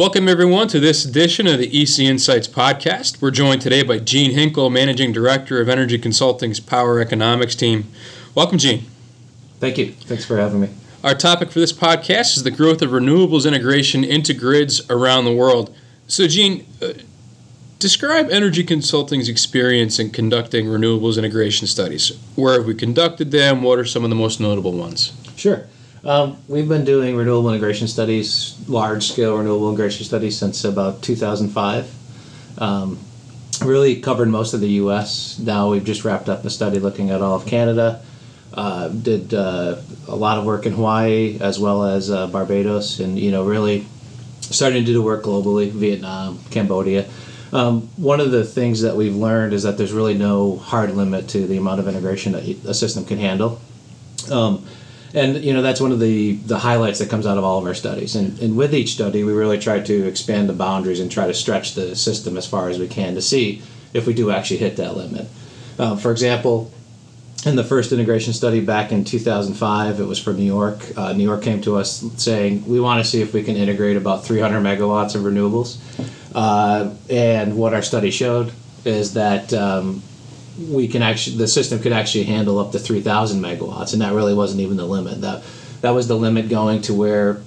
Welcome, 0.00 0.28
everyone, 0.28 0.66
to 0.68 0.80
this 0.80 1.04
edition 1.04 1.46
of 1.46 1.58
the 1.58 1.66
EC 1.66 1.98
Insights 1.98 2.48
podcast. 2.48 3.20
We're 3.20 3.30
joined 3.30 3.60
today 3.60 3.82
by 3.82 3.98
Gene 3.98 4.30
Hinkle, 4.30 4.70
Managing 4.70 5.12
Director 5.12 5.60
of 5.60 5.68
Energy 5.68 5.98
Consulting's 5.98 6.58
Power 6.58 7.00
Economics 7.00 7.54
team. 7.54 7.84
Welcome, 8.34 8.56
Gene. 8.56 8.86
Thank 9.58 9.76
you. 9.76 9.92
Thanks 9.92 10.24
for 10.24 10.38
having 10.38 10.62
me. 10.62 10.70
Our 11.04 11.14
topic 11.14 11.50
for 11.50 11.58
this 11.58 11.74
podcast 11.74 12.38
is 12.38 12.44
the 12.44 12.50
growth 12.50 12.80
of 12.80 12.92
renewables 12.92 13.46
integration 13.46 14.02
into 14.02 14.32
grids 14.32 14.80
around 14.88 15.26
the 15.26 15.34
world. 15.34 15.76
So, 16.08 16.26
Gene, 16.26 16.66
uh, 16.80 16.94
describe 17.78 18.30
Energy 18.30 18.64
Consulting's 18.64 19.28
experience 19.28 19.98
in 19.98 20.12
conducting 20.12 20.64
renewables 20.64 21.18
integration 21.18 21.66
studies. 21.66 22.18
Where 22.36 22.54
have 22.54 22.64
we 22.64 22.74
conducted 22.74 23.32
them? 23.32 23.60
What 23.60 23.78
are 23.78 23.84
some 23.84 24.04
of 24.04 24.08
the 24.08 24.16
most 24.16 24.40
notable 24.40 24.72
ones? 24.72 25.12
Sure. 25.36 25.66
Um, 26.02 26.38
we've 26.48 26.68
been 26.68 26.84
doing 26.84 27.14
renewable 27.14 27.50
integration 27.50 27.86
studies, 27.86 28.56
large 28.66 29.08
scale 29.08 29.36
renewable 29.36 29.68
integration 29.68 30.04
studies, 30.04 30.38
since 30.38 30.64
about 30.64 31.02
2005. 31.02 31.94
Um, 32.58 32.98
really 33.62 34.00
covered 34.00 34.28
most 34.28 34.54
of 34.54 34.60
the 34.60 34.68
US. 34.68 35.38
Now 35.38 35.70
we've 35.70 35.84
just 35.84 36.04
wrapped 36.04 36.28
up 36.28 36.44
a 36.44 36.50
study 36.50 36.78
looking 36.78 37.10
at 37.10 37.20
all 37.20 37.34
of 37.36 37.46
Canada. 37.46 38.02
Uh, 38.52 38.88
did 38.88 39.32
uh, 39.34 39.76
a 40.08 40.16
lot 40.16 40.38
of 40.38 40.44
work 40.44 40.66
in 40.66 40.72
Hawaii 40.72 41.38
as 41.40 41.58
well 41.58 41.84
as 41.84 42.10
uh, 42.10 42.26
Barbados, 42.26 42.98
and 42.98 43.18
you 43.18 43.30
know, 43.30 43.44
really 43.44 43.86
starting 44.40 44.80
to 44.80 44.86
do 44.86 44.94
the 44.94 45.02
work 45.02 45.22
globally, 45.22 45.70
Vietnam, 45.70 46.40
Cambodia. 46.50 47.08
Um, 47.52 47.82
one 47.96 48.20
of 48.20 48.30
the 48.30 48.44
things 48.44 48.82
that 48.82 48.96
we've 48.96 49.14
learned 49.14 49.52
is 49.52 49.64
that 49.64 49.76
there's 49.76 49.92
really 49.92 50.16
no 50.16 50.56
hard 50.56 50.92
limit 50.92 51.28
to 51.30 51.46
the 51.46 51.58
amount 51.58 51.80
of 51.80 51.88
integration 51.88 52.32
that 52.32 52.44
a 52.64 52.74
system 52.74 53.04
can 53.04 53.18
handle. 53.18 53.60
Um, 54.30 54.66
and 55.14 55.42
you 55.44 55.52
know 55.52 55.62
that's 55.62 55.80
one 55.80 55.92
of 55.92 56.00
the 56.00 56.32
the 56.32 56.58
highlights 56.58 56.98
that 56.98 57.10
comes 57.10 57.26
out 57.26 57.38
of 57.38 57.44
all 57.44 57.58
of 57.58 57.66
our 57.66 57.74
studies. 57.74 58.16
And, 58.16 58.38
and 58.40 58.56
with 58.56 58.74
each 58.74 58.92
study 58.92 59.24
we 59.24 59.32
really 59.32 59.58
try 59.58 59.80
to 59.80 60.06
expand 60.06 60.48
the 60.48 60.52
boundaries 60.54 61.00
and 61.00 61.10
try 61.10 61.26
to 61.26 61.34
stretch 61.34 61.74
the 61.74 61.96
system 61.96 62.36
as 62.36 62.46
far 62.46 62.68
as 62.68 62.78
we 62.78 62.88
can 62.88 63.14
to 63.14 63.22
see 63.22 63.62
if 63.92 64.06
we 64.06 64.14
do 64.14 64.30
actually 64.30 64.58
hit 64.58 64.76
that 64.76 64.96
limit. 64.96 65.26
Um, 65.78 65.98
for 65.98 66.10
example 66.10 66.72
in 67.46 67.56
the 67.56 67.64
first 67.64 67.90
integration 67.90 68.34
study 68.34 68.60
back 68.60 68.92
in 68.92 69.02
2005 69.02 69.98
it 69.98 70.04
was 70.04 70.18
for 70.18 70.34
new 70.34 70.44
york 70.44 70.78
uh, 70.98 71.14
new 71.14 71.24
york 71.24 71.42
came 71.42 71.62
to 71.62 71.76
us 71.76 72.04
saying 72.22 72.66
we 72.66 72.78
want 72.78 73.02
to 73.02 73.10
see 73.10 73.22
if 73.22 73.32
we 73.32 73.42
can 73.42 73.56
integrate 73.56 73.96
about 73.96 74.24
300 74.24 74.60
megawatts 74.60 75.14
of 75.14 75.22
renewables. 75.22 75.78
Uh, 76.34 76.94
and 77.08 77.56
what 77.56 77.74
our 77.74 77.82
study 77.82 78.10
showed 78.10 78.52
is 78.84 79.14
that 79.14 79.52
um, 79.52 80.02
we 80.58 80.88
can 80.88 81.02
actually 81.02 81.36
the 81.36 81.48
system 81.48 81.80
could 81.80 81.92
actually 81.92 82.24
handle 82.24 82.58
up 82.58 82.72
to 82.72 82.78
3000 82.78 83.40
megawatts 83.40 83.92
and 83.92 84.02
that 84.02 84.12
really 84.12 84.34
wasn't 84.34 84.60
even 84.60 84.76
the 84.76 84.86
limit. 84.86 85.20
That 85.20 85.42
that 85.80 85.90
was 85.90 86.08
the 86.08 86.16
limit 86.16 86.48
going 86.48 86.82
to 86.82 86.94
where 86.94 87.40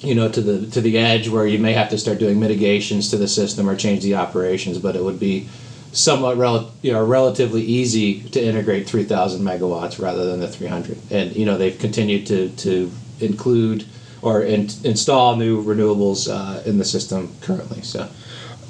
you 0.00 0.14
know 0.14 0.28
to 0.28 0.40
the 0.40 0.66
to 0.70 0.80
the 0.80 0.98
edge 0.98 1.28
where 1.28 1.46
you 1.46 1.58
may 1.58 1.72
have 1.72 1.90
to 1.90 1.98
start 1.98 2.18
doing 2.18 2.38
mitigations 2.38 3.10
to 3.10 3.16
the 3.16 3.28
system 3.28 3.68
or 3.68 3.76
change 3.76 4.02
the 4.02 4.14
operations 4.14 4.78
but 4.78 4.94
it 4.94 5.02
would 5.02 5.18
be 5.18 5.48
somewhat 5.92 6.36
rel- 6.36 6.72
you 6.82 6.92
know 6.92 7.04
relatively 7.04 7.62
easy 7.62 8.20
to 8.20 8.40
integrate 8.40 8.88
3000 8.88 9.40
megawatts 9.42 10.00
rather 10.00 10.26
than 10.26 10.38
the 10.38 10.46
300 10.46 10.98
and 11.10 11.34
you 11.34 11.44
know 11.44 11.58
they've 11.58 11.78
continued 11.78 12.26
to 12.26 12.48
to 12.50 12.90
include 13.20 13.84
or 14.22 14.42
in, 14.42 14.68
install 14.84 15.36
new 15.36 15.62
renewables 15.62 16.28
uh, 16.28 16.62
in 16.64 16.78
the 16.78 16.84
system 16.84 17.34
currently 17.40 17.82
so. 17.82 18.08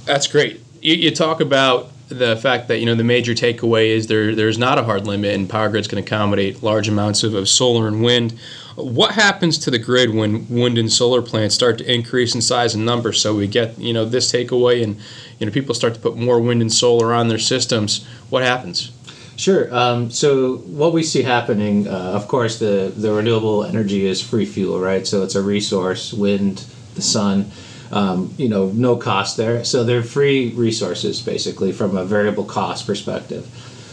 That's 0.05 0.27
great. 0.27 0.63
You, 0.81 0.95
you 0.95 1.11
talk 1.11 1.41
about 1.41 1.91
the 2.09 2.37
fact 2.37 2.69
that 2.69 2.79
you 2.79 2.87
know 2.87 2.95
the 2.95 3.05
major 3.05 3.35
takeaway 3.35 3.89
is 3.89 4.07
there 4.07 4.35
there's 4.35 4.59
not 4.59 4.79
a 4.79 4.83
hard 4.83 5.07
limit 5.07 5.35
and 5.35 5.49
power 5.49 5.69
grids 5.69 5.87
can 5.87 5.99
accommodate 5.99 6.63
large 6.63 6.89
amounts 6.89 7.23
of, 7.23 7.35
of 7.35 7.49
solar 7.49 7.87
and 7.87 8.03
wind 8.03 8.39
what 8.77 9.13
happens 9.13 9.59
to 9.59 9.71
the 9.71 9.79
grid 9.79 10.15
when 10.15 10.49
wind 10.49 10.79
and 10.79 10.91
solar 10.91 11.21
plants 11.21 11.55
start 11.55 11.77
to 11.77 11.93
increase 11.93 12.35
in 12.35 12.41
size 12.41 12.75
and 12.75 12.87
number 12.87 13.13
so 13.13 13.35
we 13.35 13.47
get 13.47 13.79
you 13.79 13.93
know 13.93 14.07
this 14.07 14.33
takeaway 14.33 14.83
and 14.83 14.97
you 15.39 15.47
know 15.47 15.53
people 15.53 15.75
start 15.75 15.93
to 15.95 16.01
put 16.01 16.17
more 16.17 16.41
wind 16.41 16.63
and 16.63 16.73
solar 16.73 17.13
on 17.13 17.29
their 17.29 17.39
systems 17.39 18.07
what 18.31 18.43
happens 18.43 18.93
Sure. 19.37 19.73
Um, 19.73 20.11
so 20.11 20.57
what 20.57 20.93
we 20.93 21.05
see 21.05 21.23
happening, 21.23 21.87
uh, 21.87 21.93
of 21.93 22.27
course, 22.27 22.59
the 22.59 22.93
the 22.97 23.13
renewable 23.13 23.63
energy 23.63 24.05
is 24.05 24.21
free 24.21 24.45
fuel, 24.45 24.81
right? 24.81 25.07
So 25.07 25.23
it's 25.23 25.37
a 25.37 25.43
resource, 25.43 26.13
wind, 26.13 26.65
the 26.97 27.03
sun 27.03 27.53
um, 27.91 28.35
you 28.37 28.49
know, 28.49 28.67
no 28.69 28.97
cost 28.97 29.37
there. 29.37 29.65
So 29.65 29.85
they're 29.85 30.03
free 30.03 30.51
resources 30.51 31.21
basically 31.23 31.73
from 31.73 31.97
a 31.97 32.05
variable 32.05 32.45
cost 32.45 32.87
perspective. 32.87 33.47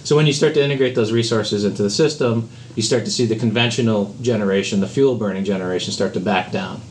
So 0.03 0.16
when 0.16 0.28
you 0.28 0.33
start 0.33 0.53
to 0.53 0.63
integrate 0.63 0.94
those 0.94 1.11
resources 1.11 1.66
into 1.66 1.81
the 1.81 1.89
system, 1.89 2.50
you 2.75 2.84
start 2.84 3.05
to 3.05 3.11
see 3.11 3.25
the 3.25 3.35
conventional 3.35 4.16
generation, 4.22 4.79
the 4.79 4.88
fuel 4.88 5.16
burning 5.16 5.44
generation, 5.44 5.91
start 5.91 6.13
to 6.13 6.19
back 6.19 6.51
down 6.51 6.81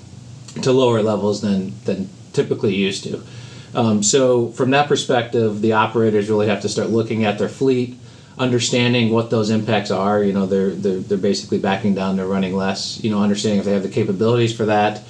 to 0.63 0.73
lower 0.73 1.03
levels 1.03 1.41
than 1.41 1.75
than 1.85 2.09
typically 2.33 2.75
used 2.75 3.05
to. 3.05 3.23
Um, 3.75 4.03
so 4.03 4.49
from 4.49 4.71
that 4.71 4.89
perspective, 4.89 5.61
the 5.61 5.73
operators 5.73 6.29
really 6.29 6.49
have 6.49 6.63
to 6.63 6.69
start 6.69 6.91
looking 6.91 7.25
at 7.25 7.39
their 7.39 7.49
fleet, 7.49 7.97
understanding 8.39 9.11
what 9.11 9.31
those 9.31 9.51
impacts 9.51 9.91
are. 9.91 10.23
You 10.23 10.33
know, 10.33 10.47
they're 10.47 10.71
they're, 10.71 10.99
they're 10.99 11.19
basically 11.19 11.59
backing 11.59 11.95
down, 11.95 12.17
they're 12.17 12.27
running 12.27 12.57
less. 12.57 13.03
You 13.05 13.11
know, 13.11 13.23
understanding 13.23 13.61
if 13.61 13.65
they 13.65 13.75
have 13.75 13.85
the 13.85 13.89
capabilities 13.89 14.57
for 14.57 14.65
that 14.65 15.03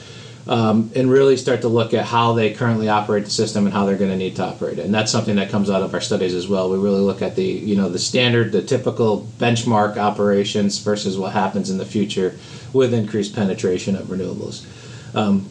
um, 0.46 0.90
and 0.94 1.10
really 1.10 1.36
start 1.36 1.62
to 1.62 1.68
look 1.68 1.94
at 1.94 2.04
how 2.04 2.34
they 2.34 2.52
currently 2.52 2.88
operate 2.88 3.24
the 3.24 3.30
system 3.30 3.64
and 3.64 3.72
how 3.72 3.86
they're 3.86 3.96
going 3.96 4.10
to 4.10 4.16
need 4.16 4.36
to 4.36 4.44
operate 4.44 4.78
it. 4.78 4.84
And 4.84 4.94
that's 4.94 5.10
something 5.10 5.36
that 5.36 5.50
comes 5.50 5.70
out 5.70 5.82
of 5.82 5.94
our 5.94 6.00
studies 6.00 6.34
as 6.34 6.48
well. 6.48 6.70
We 6.70 6.78
really 6.78 7.00
look 7.00 7.22
at 7.22 7.36
the 7.36 7.44
you 7.44 7.76
know 7.76 7.88
the 7.88 7.98
standard, 7.98 8.52
the 8.52 8.62
typical 8.62 9.26
benchmark 9.38 9.96
operations 9.96 10.78
versus 10.78 11.18
what 11.18 11.32
happens 11.32 11.70
in 11.70 11.78
the 11.78 11.86
future 11.86 12.36
with 12.72 12.92
increased 12.92 13.34
penetration 13.34 13.96
of 13.96 14.06
renewables. 14.06 14.66
Um, 15.14 15.48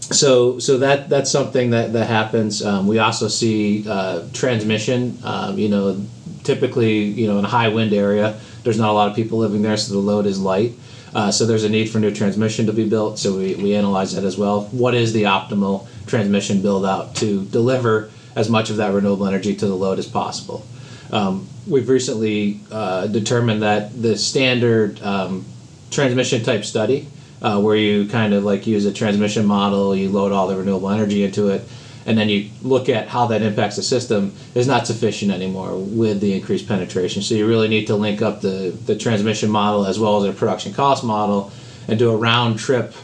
so 0.00 0.60
so 0.60 0.78
that 0.78 1.08
that's 1.08 1.30
something 1.30 1.70
that 1.70 1.92
that 1.92 2.06
happens. 2.06 2.64
Um, 2.64 2.86
we 2.86 2.98
also 3.00 3.26
see 3.28 3.84
uh, 3.88 4.28
transmission. 4.32 5.18
Um, 5.24 5.58
you 5.58 5.68
know, 5.68 6.04
typically 6.44 7.02
you 7.02 7.26
know 7.26 7.38
in 7.40 7.44
a 7.44 7.48
high 7.48 7.68
wind 7.68 7.92
area, 7.92 8.38
there's 8.62 8.78
not 8.78 8.90
a 8.90 8.92
lot 8.92 9.10
of 9.10 9.16
people 9.16 9.38
living 9.38 9.62
there, 9.62 9.76
so 9.76 9.94
the 9.94 9.98
load 9.98 10.26
is 10.26 10.40
light. 10.40 10.72
Uh, 11.16 11.32
so 11.32 11.46
there's 11.46 11.64
a 11.64 11.68
need 11.70 11.88
for 11.88 11.98
new 11.98 12.10
transmission 12.10 12.66
to 12.66 12.74
be 12.74 12.86
built. 12.86 13.18
So 13.18 13.38
we, 13.38 13.54
we 13.54 13.74
analyze 13.74 14.14
that 14.14 14.22
as 14.22 14.36
well. 14.36 14.64
What 14.66 14.94
is 14.94 15.14
the 15.14 15.22
optimal 15.22 15.88
transmission 16.06 16.60
build 16.60 16.84
out 16.84 17.16
to 17.16 17.42
deliver 17.46 18.10
as 18.34 18.50
much 18.50 18.68
of 18.68 18.76
that 18.76 18.92
renewable 18.92 19.26
energy 19.26 19.56
to 19.56 19.66
the 19.66 19.74
load 19.74 19.98
as 19.98 20.06
possible? 20.06 20.66
Um, 21.10 21.48
we've 21.66 21.88
recently 21.88 22.60
uh, 22.70 23.06
determined 23.06 23.62
that 23.62 24.02
the 24.02 24.18
standard 24.18 25.00
um, 25.02 25.46
transmission 25.90 26.42
type 26.44 26.66
study, 26.66 27.08
uh, 27.40 27.62
where 27.62 27.76
you 27.76 28.06
kind 28.08 28.34
of 28.34 28.44
like 28.44 28.66
use 28.66 28.84
a 28.84 28.92
transmission 28.92 29.46
model, 29.46 29.96
you 29.96 30.10
load 30.10 30.32
all 30.32 30.48
the 30.48 30.56
renewable 30.56 30.90
energy 30.90 31.24
into 31.24 31.48
it, 31.48 31.62
and 32.06 32.16
then 32.16 32.28
you 32.28 32.48
look 32.62 32.88
at 32.88 33.08
how 33.08 33.26
that 33.26 33.42
impacts 33.42 33.76
the 33.76 33.82
system 33.82 34.32
is 34.54 34.66
not 34.66 34.86
sufficient 34.86 35.32
anymore 35.32 35.76
with 35.76 36.20
the 36.20 36.32
increased 36.34 36.68
penetration. 36.68 37.20
So 37.20 37.34
you 37.34 37.46
really 37.46 37.68
need 37.68 37.88
to 37.88 37.96
link 37.96 38.22
up 38.22 38.40
the, 38.40 38.70
the 38.86 38.96
transmission 38.96 39.50
model 39.50 39.84
as 39.84 39.98
well 39.98 40.22
as 40.22 40.32
a 40.32 40.32
production 40.32 40.72
cost 40.72 41.02
model 41.02 41.50
and 41.88 41.98
do 41.98 42.10
a 42.10 42.16
round 42.16 42.58
trip 42.60 42.94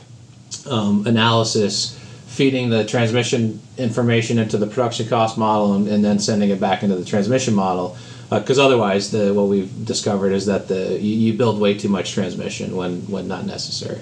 um, 0.70 1.06
analysis 1.06 1.98
feeding 2.26 2.70
the 2.70 2.84
transmission 2.84 3.60
information 3.76 4.38
into 4.38 4.56
the 4.56 4.66
production 4.66 5.06
cost 5.08 5.36
model 5.36 5.74
and, 5.74 5.88
and 5.88 6.04
then 6.04 6.19
sending 6.19 6.50
it 6.50 6.60
back 6.60 6.82
into 6.82 6.96
the 6.96 7.04
transmission 7.04 7.52
model 7.52 7.96
because 8.30 8.58
uh, 8.58 8.64
otherwise 8.64 9.10
the 9.10 9.34
what 9.34 9.48
we've 9.48 9.84
discovered 9.84 10.32
is 10.32 10.46
that 10.46 10.69
the 10.69 10.98
you, 10.98 11.14
you 11.14 11.32
build 11.36 11.60
way 11.60 11.76
too 11.76 11.88
much 11.88 12.12
transmission 12.12 12.74
when 12.74 13.00
when 13.10 13.28
not 13.28 13.44
necessary 13.44 14.00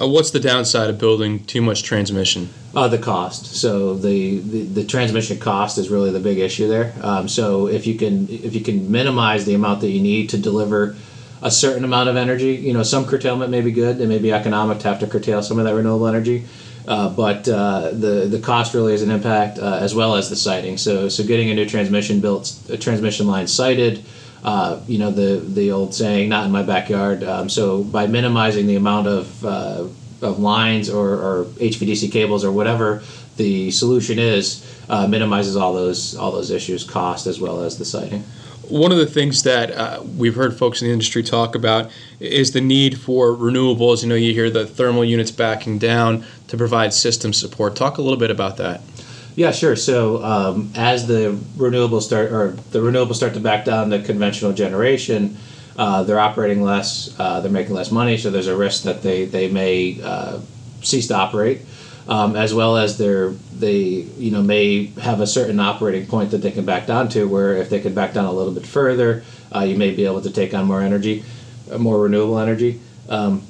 uh, 0.00 0.08
what's 0.08 0.30
the 0.30 0.40
downside 0.40 0.90
of 0.90 0.98
building 0.98 1.44
too 1.44 1.60
much 1.60 1.82
transmission? 1.82 2.48
Uh, 2.74 2.88
the 2.88 2.98
cost. 2.98 3.46
So 3.46 3.94
the, 3.94 4.38
the, 4.38 4.62
the 4.62 4.84
transmission 4.84 5.38
cost 5.38 5.78
is 5.78 5.90
really 5.90 6.10
the 6.10 6.20
big 6.20 6.38
issue 6.38 6.68
there. 6.68 6.94
Um, 7.02 7.28
so 7.28 7.66
if 7.66 7.86
you 7.86 7.96
can 7.96 8.28
if 8.28 8.54
you 8.54 8.62
can 8.62 8.90
minimize 8.90 9.44
the 9.44 9.54
amount 9.54 9.80
that 9.80 9.90
you 9.90 10.00
need 10.00 10.30
to 10.30 10.38
deliver 10.38 10.96
a 11.42 11.50
certain 11.50 11.84
amount 11.84 12.08
of 12.08 12.16
energy, 12.16 12.54
you 12.54 12.72
know, 12.72 12.82
some 12.82 13.04
curtailment 13.04 13.50
may 13.50 13.60
be 13.60 13.72
good. 13.72 14.00
It 14.00 14.06
may 14.06 14.18
be 14.18 14.32
economic 14.32 14.78
to 14.78 14.88
have 14.88 15.00
to 15.00 15.06
curtail 15.06 15.42
some 15.42 15.58
of 15.58 15.64
that 15.64 15.74
renewable 15.74 16.06
energy. 16.06 16.44
Uh, 16.86 17.08
but 17.10 17.48
uh, 17.48 17.90
the 17.92 18.26
the 18.28 18.40
cost 18.40 18.74
really 18.74 18.94
is 18.94 19.02
an 19.02 19.10
impact 19.10 19.58
uh, 19.58 19.78
as 19.80 19.94
well 19.94 20.16
as 20.16 20.30
the 20.30 20.36
siting. 20.36 20.76
So 20.78 21.08
so 21.08 21.24
getting 21.24 21.50
a 21.50 21.54
new 21.54 21.66
transmission 21.66 22.20
built, 22.20 22.54
a 22.70 22.76
transmission 22.76 23.26
line 23.26 23.46
sited, 23.46 24.04
uh, 24.42 24.80
you 24.86 24.98
know 24.98 25.10
the 25.10 25.36
the 25.36 25.70
old 25.70 25.94
saying, 25.94 26.28
"Not 26.28 26.46
in 26.46 26.52
my 26.52 26.62
backyard." 26.62 27.22
Um, 27.22 27.48
so 27.48 27.84
by 27.84 28.06
minimizing 28.06 28.66
the 28.66 28.76
amount 28.76 29.06
of 29.06 29.44
uh, 29.44 29.86
of 30.22 30.38
lines 30.38 30.88
or, 30.88 31.10
or 31.10 31.44
HVDC 31.56 32.10
cables 32.12 32.44
or 32.44 32.52
whatever 32.52 33.02
the 33.36 33.70
solution 33.70 34.18
is, 34.18 34.64
uh, 34.88 35.06
minimizes 35.06 35.56
all 35.56 35.74
those 35.74 36.16
all 36.16 36.32
those 36.32 36.50
issues, 36.50 36.84
cost 36.84 37.26
as 37.26 37.40
well 37.40 37.62
as 37.62 37.78
the 37.78 37.84
siting. 37.84 38.24
One 38.68 38.92
of 38.92 38.98
the 38.98 39.06
things 39.06 39.42
that 39.42 39.70
uh, 39.72 40.02
we've 40.16 40.34
heard 40.34 40.56
folks 40.56 40.80
in 40.80 40.88
the 40.88 40.92
industry 40.92 41.22
talk 41.22 41.54
about 41.54 41.90
is 42.20 42.52
the 42.52 42.60
need 42.60 42.98
for 42.98 43.32
renewables. 43.32 44.02
You 44.02 44.08
know, 44.08 44.14
you 44.14 44.32
hear 44.32 44.50
the 44.50 44.66
thermal 44.66 45.04
units 45.04 45.30
backing 45.30 45.78
down 45.78 46.24
to 46.48 46.56
provide 46.56 46.94
system 46.94 47.32
support. 47.32 47.76
Talk 47.76 47.98
a 47.98 48.02
little 48.02 48.18
bit 48.18 48.30
about 48.30 48.56
that. 48.58 48.80
Yeah, 49.34 49.50
sure. 49.50 49.76
So 49.76 50.22
um, 50.22 50.72
as 50.74 51.06
the 51.06 51.38
renewables 51.56 52.02
start 52.02 52.32
or 52.32 52.50
the 52.70 52.80
renewables 52.80 53.14
start 53.14 53.34
to 53.34 53.40
back 53.40 53.64
down 53.64 53.88
the 53.88 54.00
conventional 54.00 54.52
generation, 54.52 55.38
uh, 55.76 56.02
they're 56.02 56.20
operating 56.20 56.62
less, 56.62 57.14
uh, 57.18 57.40
they're 57.40 57.50
making 57.50 57.74
less 57.74 57.90
money, 57.90 58.18
so 58.18 58.30
there's 58.30 58.46
a 58.46 58.56
risk 58.56 58.82
that 58.84 59.02
they 59.02 59.24
they 59.24 59.48
may 59.48 60.00
uh, 60.02 60.40
cease 60.82 61.08
to 61.08 61.14
operate. 61.14 61.62
um, 62.08 62.36
as 62.36 62.52
well 62.54 62.76
as 62.76 62.98
they're 62.98 63.30
they 63.30 63.74
you 64.18 64.30
know 64.32 64.42
may 64.42 64.86
have 65.00 65.20
a 65.20 65.26
certain 65.26 65.60
operating 65.60 66.06
point 66.06 66.32
that 66.32 66.38
they 66.38 66.50
can 66.50 66.64
back 66.64 66.86
down 66.86 67.08
to. 67.10 67.26
Where 67.28 67.56
if 67.56 67.70
they 67.70 67.80
can 67.80 67.94
back 67.94 68.12
down 68.14 68.26
a 68.26 68.32
little 68.32 68.52
bit 68.52 68.66
further, 68.66 69.24
uh, 69.54 69.60
you 69.60 69.76
may 69.78 69.92
be 69.94 70.04
able 70.06 70.22
to 70.22 70.30
take 70.30 70.54
on 70.54 70.66
more 70.66 70.82
energy, 70.82 71.24
more 71.78 72.00
renewable 72.02 72.38
energy. 72.38 72.80
Um, 73.08 73.42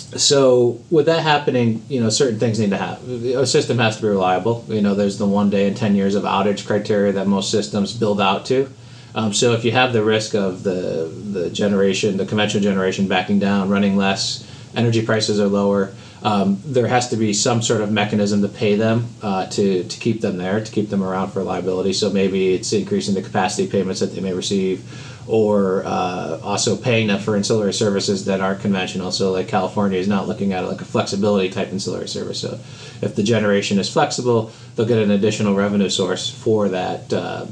so 0.00 0.80
with 0.90 1.06
that 1.06 1.22
happening, 1.22 1.82
you 1.88 2.00
know, 2.00 2.10
certain 2.10 2.38
things 2.38 2.58
need 2.58 2.70
to 2.70 2.76
happen. 2.76 3.24
A 3.36 3.46
system 3.46 3.78
has 3.78 3.96
to 3.96 4.02
be 4.02 4.08
reliable. 4.08 4.64
You 4.68 4.80
know, 4.80 4.94
there's 4.94 5.18
the 5.18 5.26
one 5.26 5.50
day 5.50 5.66
in 5.66 5.74
ten 5.74 5.94
years 5.94 6.14
of 6.14 6.24
outage 6.24 6.66
criteria 6.66 7.12
that 7.12 7.26
most 7.26 7.50
systems 7.50 7.92
build 7.92 8.20
out 8.20 8.46
to. 8.46 8.68
Um, 9.14 9.32
so 9.32 9.52
if 9.52 9.64
you 9.64 9.72
have 9.72 9.92
the 9.92 10.04
risk 10.04 10.34
of 10.34 10.62
the 10.62 11.10
the 11.32 11.50
generation, 11.50 12.16
the 12.16 12.26
conventional 12.26 12.62
generation 12.62 13.08
backing 13.08 13.38
down, 13.38 13.68
running 13.68 13.96
less, 13.96 14.46
energy 14.74 15.04
prices 15.04 15.40
are 15.40 15.48
lower. 15.48 15.92
Um, 16.22 16.60
there 16.64 16.86
has 16.86 17.08
to 17.10 17.16
be 17.16 17.32
some 17.32 17.62
sort 17.62 17.80
of 17.80 17.90
mechanism 17.90 18.42
to 18.42 18.48
pay 18.48 18.74
them 18.76 19.06
uh, 19.22 19.46
to, 19.46 19.84
to 19.84 19.98
keep 19.98 20.20
them 20.20 20.36
there, 20.36 20.62
to 20.62 20.70
keep 20.70 20.90
them 20.90 21.02
around 21.02 21.30
for 21.30 21.42
liability. 21.42 21.94
So 21.94 22.10
maybe 22.10 22.54
it's 22.54 22.72
increasing 22.72 23.14
the 23.14 23.22
capacity 23.22 23.66
payments 23.66 24.00
that 24.00 24.14
they 24.14 24.20
may 24.20 24.34
receive, 24.34 24.84
or 25.26 25.82
uh, 25.86 26.38
also 26.42 26.76
paying 26.76 27.06
them 27.06 27.20
for 27.20 27.36
ancillary 27.36 27.72
services 27.72 28.26
that 28.26 28.40
aren't 28.40 28.60
conventional. 28.60 29.12
So 29.12 29.32
like 29.32 29.48
California 29.48 29.98
is 29.98 30.08
not 30.08 30.28
looking 30.28 30.52
at 30.52 30.66
like 30.66 30.82
a 30.82 30.84
flexibility 30.84 31.48
type 31.48 31.68
ancillary 31.68 32.08
service. 32.08 32.40
So 32.40 32.58
if 33.00 33.14
the 33.16 33.22
generation 33.22 33.78
is 33.78 33.90
flexible, 33.90 34.52
they'll 34.76 34.86
get 34.86 34.98
an 34.98 35.10
additional 35.10 35.54
revenue 35.54 35.88
source 35.88 36.28
for 36.28 36.68
that 36.68 37.12
uh, 37.12 37.46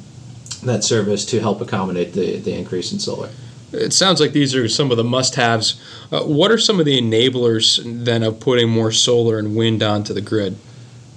that 0.65 0.83
service 0.83 1.25
to 1.27 1.41
help 1.41 1.61
accommodate 1.61 2.13
the, 2.13 2.39
the 2.39 2.53
increase 2.53 2.93
in 2.93 2.99
solar. 2.99 3.31
It 3.73 3.93
sounds 3.93 4.21
like 4.21 4.33
these 4.33 4.55
are 4.55 4.69
some 4.69 4.91
of 4.91 4.97
the 4.97 5.05
must-haves. 5.05 5.81
Uh, 6.11 6.23
what 6.23 6.51
are 6.51 6.59
some 6.59 6.81
of 6.81 6.87
the 6.87 6.99
enablers 7.01 7.81
then 8.05 8.23
of 8.23 8.41
putting 8.41 8.69
more 8.69 8.93
solar 8.93 9.39
and 9.39 9.55
wind 9.55 9.83
onto 9.83 10.15
the 10.15 10.23
grid? 10.23 10.57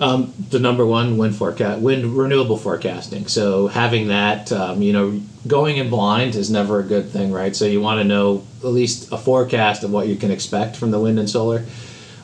Um, 0.01 0.33
the 0.49 0.59
number 0.59 0.85
one 0.85 1.17
wind 1.17 1.35
forecast, 1.35 1.79
wind 1.79 2.17
renewable 2.17 2.57
forecasting. 2.57 3.27
So 3.27 3.67
having 3.67 4.07
that, 4.07 4.51
um, 4.51 4.81
you 4.81 4.91
know, 4.91 5.21
going 5.47 5.77
in 5.77 5.89
blind 5.89 6.35
is 6.35 6.49
never 6.49 6.79
a 6.79 6.83
good 6.83 7.09
thing, 7.09 7.31
right? 7.31 7.55
So 7.55 7.65
you 7.65 7.81
want 7.81 7.99
to 7.99 8.03
know 8.03 8.43
at 8.61 8.67
least 8.69 9.11
a 9.11 9.17
forecast 9.17 9.83
of 9.83 9.91
what 9.91 10.07
you 10.07 10.15
can 10.15 10.31
expect 10.31 10.75
from 10.75 10.89
the 10.91 10.99
wind 10.99 11.19
and 11.19 11.29
solar. 11.29 11.65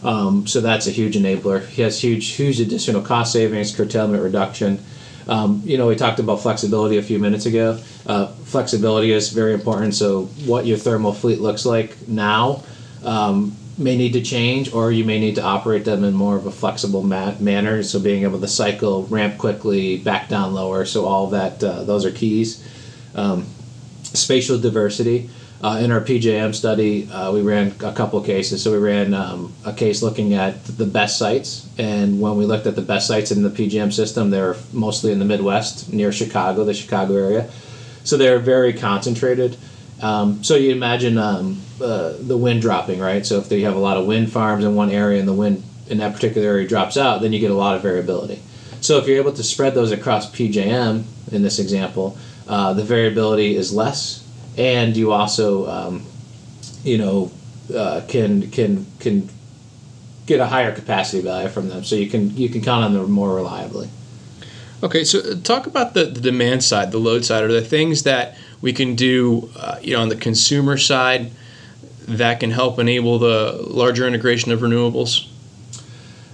Um, 0.04 0.48
so 0.48 0.60
that's 0.60 0.88
a 0.88 0.92
huge 0.92 1.16
enabler. 1.16 1.66
He 1.68 1.84
has 1.84 2.02
huge, 2.02 2.30
huge 2.30 2.60
additional 2.60 3.02
cost 3.02 3.32
savings, 3.32 3.76
curtailment 3.76 4.24
reduction. 4.24 4.84
Um, 5.28 5.62
you 5.66 5.78
know, 5.78 5.88
we 5.88 5.96
talked 5.96 6.20
about 6.20 6.42
flexibility 6.42 6.98
a 6.98 7.02
few 7.02 7.20
minutes 7.20 7.46
ago. 7.46 7.80
Uh, 8.06 8.28
flexibility 8.28 9.12
is 9.12 9.30
very 9.30 9.54
important. 9.54 9.94
So, 9.94 10.26
what 10.46 10.66
your 10.66 10.78
thermal 10.78 11.14
fleet 11.14 11.40
looks 11.40 11.66
like 11.66 12.08
now 12.08 12.64
um, 13.04 13.56
may 13.78 13.98
need 13.98 14.14
to 14.14 14.22
change, 14.22 14.74
or 14.74 14.92
you 14.92 15.04
may 15.04 15.20
need 15.20 15.36
to 15.36 15.44
operate 15.44 15.86
them 15.86 16.04
in 16.04 16.14
more 16.14 16.38
of 16.38 16.46
a 16.46 16.52
flexible 16.52 17.04
ma- 17.04 17.36
manner. 17.40 17.84
So, 17.84 18.00
being 18.00 18.24
able 18.24 18.40
to 18.40 18.48
cycle, 18.48 19.04
ramp 19.08 19.38
quickly, 19.38 19.98
back 19.98 20.30
down 20.30 20.54
lower. 20.54 20.86
So, 20.86 21.06
all 21.06 21.28
that, 21.32 21.64
uh, 21.64 21.84
those 21.84 22.06
are 22.06 22.12
keys. 22.12 22.64
Um, 23.14 23.46
spatial 24.04 24.58
diversity. 24.58 25.30
Uh, 25.60 25.80
in 25.82 25.92
our 25.92 26.02
PJM 26.02 26.54
study, 26.54 27.10
uh, 27.10 27.32
we 27.32 27.42
ran 27.42 27.74
a 27.84 27.92
couple 27.92 28.22
cases. 28.22 28.62
So 28.62 28.72
we 28.72 28.78
ran 28.78 29.14
um, 29.16 29.54
a 29.66 29.74
case 29.74 30.04
looking 30.04 30.36
at 30.36 30.64
the 30.66 30.86
best 30.86 31.18
sites, 31.18 31.68
and 31.80 32.22
when 32.22 32.38
we 32.38 32.46
looked 32.46 32.68
at 32.68 32.76
the 32.76 32.82
best 32.84 33.08
sites 33.08 33.32
in 33.32 33.42
the 33.42 33.50
PJM 33.50 33.92
system, 33.92 34.30
they're 34.30 34.56
mostly 34.72 35.12
in 35.12 35.20
the 35.20 35.26
Midwest, 35.26 35.92
near 35.92 36.12
Chicago, 36.12 36.64
the 36.64 36.76
Chicago 36.76 37.16
area. 37.16 37.50
So 38.04 38.18
they're 38.18 38.40
very 38.40 38.72
concentrated. 38.72 39.58
Um, 40.00 40.44
so 40.44 40.56
you 40.56 40.72
imagine 40.72 41.18
um, 41.18 41.60
uh, 41.82 42.14
the 42.20 42.38
wind 42.38 42.62
dropping, 42.62 43.00
right? 43.00 43.26
So 43.26 43.40
if 43.40 43.52
you 43.52 43.66
have 43.66 43.76
a 43.76 43.80
lot 43.80 43.98
of 43.98 44.06
wind 44.06 44.32
farms 44.32 44.64
in 44.64 44.76
one 44.76 44.92
area 44.92 45.20
and 45.20 45.28
the 45.28 45.34
wind 45.34 45.64
in 45.90 45.98
that 45.98 46.14
particular 46.14 46.48
area 46.48 46.68
drops 46.68 46.98
out, 46.98 47.22
then 47.22 47.34
you 47.34 47.40
get 47.40 47.50
a 47.50 47.56
lot 47.56 47.76
of 47.76 47.82
variability. 47.82 48.40
So 48.82 48.98
if 48.98 49.08
you're 49.08 49.18
able 49.18 49.34
to 49.34 49.44
spread 49.44 49.74
those 49.74 49.92
across 49.92 50.30
PJM 50.32 51.04
in 51.32 51.42
this 51.42 51.58
example, 51.58 52.16
uh, 52.48 52.74
the 52.74 52.84
variability 52.84 53.56
is 53.56 53.74
less 53.74 54.27
and 54.58 54.98
you 54.98 55.12
also 55.12 55.70
um, 55.70 56.06
you 56.84 56.98
know 56.98 57.32
uh, 57.74 58.02
can 58.08 58.50
can 58.52 58.86
can 59.00 59.30
get 60.26 60.40
a 60.40 60.46
higher 60.46 60.74
capacity 60.74 61.22
value 61.22 61.48
from 61.48 61.70
them. 61.70 61.84
So 61.84 61.96
you 61.96 62.10
can 62.10 62.36
you 62.36 62.50
can 62.50 62.62
count 62.62 62.84
on 62.84 62.94
them 62.94 63.10
more 63.12 63.36
reliably. 63.36 63.90
Okay 64.84 65.04
so 65.04 65.20
uh, 65.20 65.36
talk 65.44 65.68
about 65.68 65.94
the, 65.94 66.06
the 66.06 66.22
demand 66.22 66.64
side 66.64 66.92
the 66.92 67.00
load 67.00 67.26
side. 67.26 67.44
Are 67.44 67.52
there 67.52 67.62
things 67.62 68.04
that 68.04 68.38
we 68.62 68.74
can 68.74 68.96
do 68.96 69.50
uh, 69.56 69.80
you 69.82 69.94
know 69.94 70.02
on 70.02 70.10
the 70.10 70.16
consumer 70.16 70.78
side 70.78 71.32
that 72.08 72.40
can 72.40 72.52
help 72.52 72.80
enable 72.80 73.20
the 73.20 73.66
larger 73.68 74.08
integration 74.08 74.52
of 74.52 74.62
renewables 74.62 75.28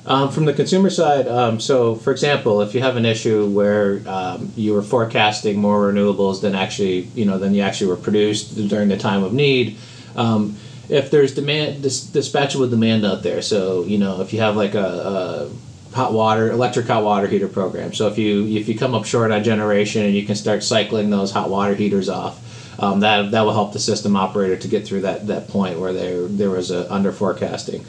um, 0.06 0.32
from 0.32 0.46
the 0.46 0.54
consumer 0.54 0.90
side, 0.90 1.28
um, 1.28 1.60
so 1.62 1.96
for 1.96 2.12
example, 2.12 2.62
if 2.62 2.76
you 2.76 2.82
have 2.82 2.98
an 2.98 3.06
issue 3.06 3.48
where 3.48 4.02
um, 4.06 4.52
you 4.56 4.74
were 4.74 4.82
forecasting 4.82 5.58
more 5.58 5.92
renewables 5.92 6.42
than 6.42 6.56
actually, 6.56 7.02
you 7.16 7.24
know, 7.24 7.38
than 7.38 7.54
you 7.54 7.62
actually 7.62 7.88
were 7.88 7.96
produced 7.96 8.68
during 8.68 8.90
the 8.90 8.98
time 8.98 9.24
of 9.24 9.34
need, 9.34 9.78
um, 10.18 10.58
if 10.90 11.10
there's 11.10 11.34
demand, 11.34 11.82
dis- 11.82 12.06
dispatchable 12.06 12.70
demand 12.70 13.06
out 13.06 13.24
there, 13.24 13.42
so 13.42 13.84
you 13.84 13.98
know, 13.98 14.20
if 14.20 14.34
you 14.34 14.42
have 14.42 14.58
like 14.58 14.76
a, 14.76 15.50
a 15.94 15.96
hot 15.96 16.12
water, 16.12 16.52
electric 16.52 16.86
hot 16.86 17.06
water 17.06 17.28
heater 17.28 17.48
program, 17.48 17.94
so 17.94 18.08
if 18.08 18.18
you 18.18 18.46
if 18.46 18.68
you 18.68 18.78
come 18.78 18.94
up 18.94 19.06
short 19.06 19.32
on 19.32 19.42
generation 19.42 20.04
and 20.04 20.14
you 20.14 20.26
can 20.26 20.36
start 20.36 20.64
cycling 20.64 21.12
those 21.12 21.32
hot 21.32 21.50
water 21.50 21.76
heaters 21.76 22.10
off, 22.10 22.78
um, 22.78 23.00
that 23.00 23.32
that 23.32 23.42
will 23.44 23.54
help 23.54 23.72
the 23.72 23.80
system 23.80 24.18
operator 24.18 24.58
to 24.58 24.68
get 24.68 24.86
through 24.86 25.02
that 25.02 25.28
that 25.28 25.48
point 25.48 25.80
where 25.80 25.94
there 25.94 26.28
there 26.28 26.50
was 26.50 26.72
a 26.72 26.92
under 26.94 27.14
forecasting 27.14 27.86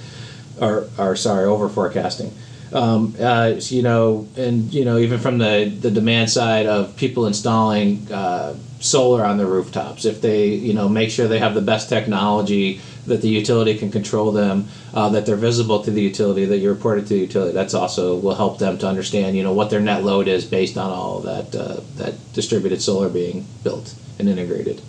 or, 0.61 0.89
or 0.99 1.17
sorry, 1.17 1.45
over 1.45 1.69
forecasting. 1.69 2.33
Um, 2.73 3.15
uh, 3.21 3.55
you 3.59 3.83
know, 3.83 4.27
and 4.37 4.73
you 4.75 4.85
know, 4.85 4.99
even 4.99 5.21
from 5.21 5.39
the, 5.39 5.67
the 5.81 5.93
demand 5.93 6.29
side 6.31 6.67
of 6.67 6.97
people 6.97 7.27
installing 7.27 8.11
uh, 8.13 8.57
solar 8.81 9.25
on 9.25 9.39
their 9.39 9.47
rooftops, 9.47 10.05
if 10.05 10.21
they 10.21 10.49
you 10.49 10.75
know 10.75 10.89
make 10.89 11.11
sure 11.11 11.29
they 11.29 11.39
have 11.39 11.55
the 11.55 11.61
best 11.61 11.89
technology 11.89 12.81
that 13.07 13.23
the 13.23 13.29
utility 13.29 13.79
can 13.79 13.93
control 13.93 14.33
them, 14.33 14.67
uh, 14.93 15.09
that 15.11 15.25
they're 15.25 15.37
visible 15.37 15.85
to 15.85 15.91
the 15.93 16.01
utility, 16.03 16.47
that 16.47 16.59
you 16.59 16.69
report 16.69 16.99
it 16.99 17.03
to 17.03 17.09
the 17.11 17.21
utility, 17.21 17.53
that's 17.53 17.75
also 17.75 18.17
will 18.17 18.35
help 18.35 18.59
them 18.59 18.77
to 18.79 18.89
understand 18.89 19.37
you 19.37 19.45
know 19.45 19.53
what 19.53 19.71
their 19.71 19.81
net 19.81 20.03
load 20.03 20.27
is 20.27 20.45
based 20.45 20.77
on 20.77 20.91
all 20.91 21.21
that 21.21 21.55
uh, 21.55 21.81
that 21.97 22.15
distributed 22.33 22.83
solar 22.83 23.09
being 23.09 23.47
built 23.63 23.95
and 24.19 24.29
integrated. 24.29 24.83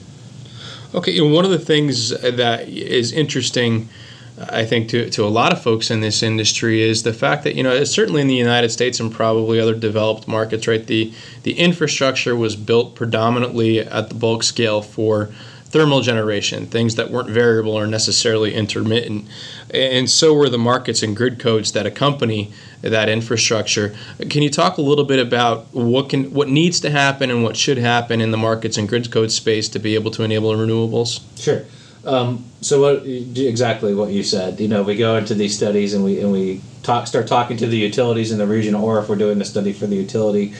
Okay, 0.95 1.11
you 1.11 1.27
know, 1.27 1.35
one 1.35 1.45
of 1.45 1.51
the 1.51 1.59
things 1.59 2.09
that 2.09 2.67
is 2.67 3.11
interesting 3.11 3.89
I 4.37 4.65
think 4.65 4.89
to, 4.89 5.09
to 5.11 5.23
a 5.23 5.29
lot 5.29 5.53
of 5.53 5.61
folks 5.61 5.89
in 5.89 6.01
this 6.01 6.21
industry 6.21 6.81
is 6.81 7.03
the 7.03 7.13
fact 7.13 7.43
that 7.43 7.55
you 7.55 7.63
know 7.63 7.83
certainly 7.85 8.21
in 8.21 8.27
the 8.27 8.35
United 8.35 8.69
States 8.69 8.99
and 8.99 9.11
probably 9.11 9.59
other 9.59 9.75
developed 9.75 10.27
markets, 10.27 10.67
right? 10.67 10.85
The 10.85 11.13
the 11.43 11.57
infrastructure 11.57 12.35
was 12.35 12.55
built 12.55 12.95
predominantly 12.95 13.79
at 13.79 14.09
the 14.09 14.15
bulk 14.15 14.43
scale 14.43 14.81
for 14.81 15.29
thermal 15.65 16.01
generation, 16.01 16.67
things 16.67 16.95
that 16.95 17.11
weren't 17.11 17.29
variable 17.29 17.73
or 17.73 17.87
necessarily 17.87 18.53
intermittent, 18.53 19.25
and 19.73 20.09
so 20.09 20.33
were 20.33 20.49
the 20.49 20.57
markets 20.57 21.01
and 21.01 21.15
grid 21.15 21.39
codes 21.39 21.71
that 21.71 21.85
accompany 21.85 22.51
that 22.81 23.09
infrastructure. 23.09 23.95
Can 24.29 24.41
you 24.41 24.49
talk 24.49 24.77
a 24.77 24.81
little 24.81 25.05
bit 25.05 25.19
about 25.19 25.73
what 25.73 26.09
can 26.09 26.33
what 26.33 26.49
needs 26.49 26.81
to 26.81 26.89
happen 26.89 27.31
and 27.31 27.41
what 27.41 27.55
should 27.55 27.77
happen 27.77 28.19
in 28.19 28.31
the 28.31 28.37
markets 28.37 28.77
and 28.77 28.87
grid 28.87 29.11
code 29.11 29.31
space 29.31 29.69
to 29.69 29.79
be 29.79 29.95
able 29.95 30.11
to 30.11 30.23
enable 30.23 30.51
renewables? 30.53 31.21
Sure. 31.39 31.63
Um, 32.05 32.45
so 32.61 32.81
what 32.81 33.05
exactly 33.05 33.93
what 33.95 34.11
you 34.11 34.23
said? 34.23 34.59
You 34.59 34.67
know, 34.67 34.83
we 34.83 34.95
go 34.95 35.17
into 35.17 35.33
these 35.33 35.55
studies 35.55 35.93
and 35.93 36.03
we 36.03 36.21
and 36.21 36.31
we 36.31 36.61
talk, 36.83 37.07
start 37.07 37.27
talking 37.27 37.57
to 37.57 37.67
the 37.67 37.77
utilities 37.77 38.31
in 38.31 38.37
the 38.37 38.47
region, 38.47 38.75
or 38.75 38.99
if 38.99 39.09
we're 39.09 39.15
doing 39.15 39.39
the 39.39 39.45
study 39.45 39.73
for 39.73 39.87
the 39.87 39.95
utility, 39.95 40.53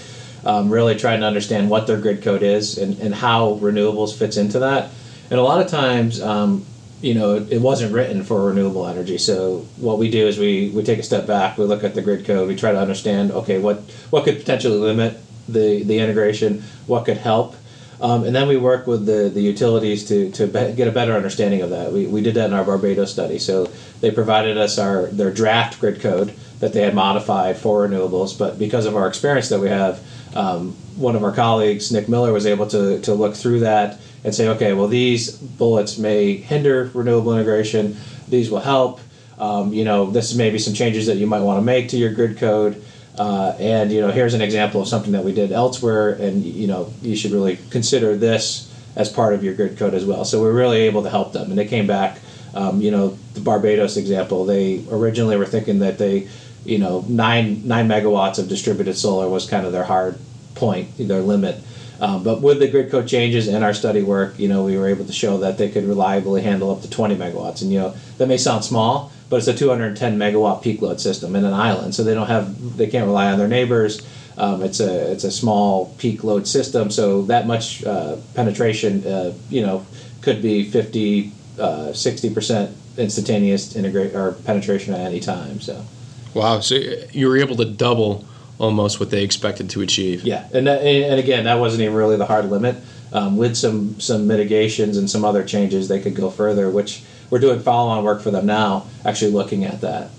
um, 0.43 0.69
really 0.69 0.95
trying 0.95 1.21
to 1.21 1.25
understand 1.25 1.69
what 1.69 1.87
their 1.87 1.99
grid 1.99 2.21
code 2.21 2.43
is 2.43 2.77
and, 2.77 2.99
and 2.99 3.13
how 3.13 3.55
renewables 3.61 4.17
fits 4.17 4.37
into 4.37 4.59
that. 4.59 4.91
And 5.29 5.39
a 5.39 5.43
lot 5.43 5.61
of 5.61 5.67
times, 5.67 6.21
um, 6.21 6.65
you 7.01 7.13
know, 7.13 7.35
it, 7.35 7.53
it, 7.53 7.61
wasn't 7.61 7.93
written 7.93 8.23
for 8.23 8.47
renewable 8.47 8.87
energy. 8.87 9.17
So 9.17 9.59
what 9.77 9.97
we 9.97 10.09
do 10.09 10.27
is 10.27 10.37
we, 10.37 10.69
we 10.69 10.83
take 10.83 10.99
a 10.99 11.03
step 11.03 11.27
back, 11.27 11.57
we 11.57 11.65
look 11.65 11.83
at 11.83 11.93
the 11.93 12.01
grid 12.01 12.25
code, 12.25 12.47
we 12.47 12.55
try 12.55 12.71
to 12.71 12.79
understand, 12.79 13.31
okay, 13.31 13.59
what 13.59 13.77
what 14.09 14.23
could 14.23 14.37
potentially 14.37 14.77
limit 14.77 15.17
the 15.47 15.83
the 15.83 15.99
integration, 15.99 16.63
what 16.87 17.05
could 17.05 17.17
help 17.17 17.55
um, 18.01 18.23
and 18.25 18.35
then 18.35 18.47
we 18.47 18.57
work 18.57 18.87
with 18.87 19.05
the, 19.05 19.29
the 19.29 19.41
utilities 19.41 20.07
to, 20.09 20.31
to 20.31 20.47
be, 20.47 20.73
get 20.73 20.87
a 20.87 20.91
better 20.91 21.13
understanding 21.13 21.61
of 21.61 21.69
that. 21.69 21.91
We, 21.91 22.07
we 22.07 22.21
did 22.21 22.35
that 22.35 22.47
in 22.47 22.53
our 22.53 22.63
Barbados 22.63 23.11
study. 23.11 23.39
So 23.39 23.71
they 24.01 24.11
provided 24.11 24.57
us 24.57 24.77
our 24.77 25.07
their 25.07 25.31
draft 25.31 25.79
grid 25.79 26.01
code 26.01 26.33
that 26.59 26.73
they 26.73 26.81
had 26.81 26.93
modified 26.93 27.57
for 27.57 27.87
renewables. 27.87 28.37
But 28.37 28.59
because 28.59 28.85
of 28.85 28.95
our 28.95 29.07
experience 29.07 29.49
that 29.49 29.59
we 29.59 29.69
have, 29.69 30.05
um, 30.35 30.73
one 30.95 31.15
of 31.15 31.23
our 31.23 31.31
colleagues, 31.31 31.91
Nick 31.91 32.09
Miller, 32.09 32.33
was 32.33 32.45
able 32.45 32.67
to, 32.67 32.99
to 33.01 33.13
look 33.13 33.35
through 33.35 33.61
that 33.61 33.99
and 34.23 34.33
say, 34.33 34.47
okay, 34.49 34.73
well, 34.73 34.87
these 34.87 35.31
bullets 35.31 35.97
may 35.97 36.35
hinder 36.35 36.89
renewable 36.93 37.33
integration, 37.33 37.97
these 38.27 38.49
will 38.49 38.59
help. 38.59 38.99
Um, 39.37 39.73
you 39.73 39.83
know, 39.83 40.09
this 40.09 40.33
may 40.33 40.49
be 40.49 40.59
some 40.59 40.73
changes 40.73 41.07
that 41.07 41.17
you 41.17 41.27
might 41.27 41.41
want 41.41 41.57
to 41.57 41.61
make 41.61 41.89
to 41.89 41.97
your 41.97 42.13
grid 42.13 42.37
code. 42.37 42.83
Uh, 43.17 43.55
and 43.59 43.91
you 43.91 44.01
know, 44.01 44.11
here's 44.11 44.33
an 44.33 44.41
example 44.41 44.81
of 44.81 44.87
something 44.87 45.13
that 45.13 45.23
we 45.23 45.33
did 45.33 45.51
elsewhere, 45.51 46.13
and 46.13 46.43
you 46.43 46.67
know, 46.67 46.91
you 47.01 47.15
should 47.15 47.31
really 47.31 47.57
consider 47.69 48.15
this 48.15 48.71
as 48.95 49.09
part 49.09 49.33
of 49.33 49.43
your 49.43 49.53
grid 49.53 49.77
code 49.77 49.93
as 49.93 50.05
well. 50.05 50.25
So 50.25 50.41
we're 50.41 50.53
really 50.53 50.81
able 50.81 51.03
to 51.03 51.09
help 51.09 51.33
them, 51.33 51.49
and 51.49 51.57
they 51.57 51.67
came 51.67 51.87
back. 51.87 52.19
Um, 52.53 52.81
you 52.81 52.89
know, 52.89 53.17
the 53.33 53.41
Barbados 53.41 53.97
example, 53.97 54.45
they 54.45 54.83
originally 54.89 55.35
were 55.35 55.45
thinking 55.45 55.79
that 55.79 55.97
they 55.97 56.29
you 56.65 56.79
know, 56.79 57.05
nine 57.07 57.65
nine 57.67 57.87
megawatts 57.87 58.39
of 58.39 58.49
distributed 58.49 58.97
solar 58.97 59.29
was 59.29 59.47
kind 59.47 59.65
of 59.65 59.71
their 59.71 59.83
hard 59.83 60.17
point, 60.55 60.97
their 60.97 61.21
limit. 61.21 61.61
Um, 62.01 62.23
but 62.23 62.41
with 62.41 62.59
the 62.59 62.67
grid 62.67 62.91
code 62.91 63.07
changes 63.07 63.47
and 63.47 63.63
our 63.63 63.73
study 63.73 64.01
work, 64.01 64.37
you 64.37 64.49
know, 64.49 64.65
we 64.65 64.77
were 64.77 64.87
able 64.87 65.05
to 65.05 65.13
show 65.13 65.37
that 65.37 65.57
they 65.57 65.69
could 65.69 65.85
reliably 65.85 66.41
handle 66.41 66.69
up 66.71 66.81
to 66.81 66.89
20 66.89 67.15
megawatts. 67.15 67.61
And 67.61 67.71
you 67.71 67.79
know, 67.79 67.95
that 68.17 68.27
may 68.27 68.37
sound 68.37 68.65
small, 68.65 69.11
but 69.29 69.37
it's 69.37 69.47
a 69.47 69.53
210 69.53 70.17
megawatt 70.17 70.61
peak 70.61 70.81
load 70.81 70.99
system 70.99 71.35
in 71.35 71.45
an 71.45 71.53
island, 71.53 71.95
so 71.95 72.03
they 72.03 72.13
don't 72.13 72.27
have 72.27 72.77
they 72.77 72.87
can't 72.87 73.05
rely 73.05 73.31
on 73.31 73.37
their 73.37 73.47
neighbors. 73.47 74.05
Um, 74.37 74.61
it's 74.63 74.79
a 74.79 75.11
it's 75.11 75.23
a 75.23 75.31
small 75.31 75.93
peak 75.97 76.23
load 76.23 76.47
system, 76.47 76.91
so 76.91 77.23
that 77.23 77.47
much 77.47 77.83
uh, 77.85 78.17
penetration, 78.33 79.05
uh, 79.05 79.33
you 79.49 79.61
know, 79.61 79.85
could 80.21 80.41
be 80.41 80.69
50, 80.69 81.31
uh, 81.59 81.93
60 81.93 82.33
percent 82.33 82.77
instantaneous 82.97 83.75
integrate 83.75 84.15
or 84.15 84.33
penetration 84.33 84.93
at 84.93 85.01
any 85.01 85.19
time. 85.19 85.59
So. 85.59 85.85
Wow! 86.33 86.59
So 86.59 86.75
you 86.75 87.29
were 87.29 87.37
able 87.37 87.55
to 87.55 87.65
double 87.65 88.25
almost 88.57 88.99
what 88.99 89.09
they 89.09 89.23
expected 89.23 89.69
to 89.71 89.81
achieve. 89.81 90.23
Yeah, 90.23 90.47
and 90.53 90.67
that, 90.67 90.81
and 90.81 91.19
again, 91.19 91.45
that 91.45 91.55
wasn't 91.55 91.83
even 91.83 91.95
really 91.95 92.17
the 92.17 92.25
hard 92.25 92.49
limit. 92.49 92.75
Um, 93.13 93.37
with 93.37 93.55
some 93.55 93.99
some 93.99 94.27
mitigations 94.27 94.97
and 94.97 95.09
some 95.09 95.23
other 95.23 95.43
changes, 95.43 95.87
they 95.87 96.01
could 96.01 96.15
go 96.15 96.29
further, 96.29 96.69
which 96.69 97.03
we're 97.29 97.39
doing 97.39 97.59
follow-on 97.59 98.03
work 98.03 98.21
for 98.21 98.31
them 98.31 98.45
now, 98.45 98.85
actually 99.03 99.31
looking 99.31 99.65
at 99.65 99.81
that. 99.81 100.09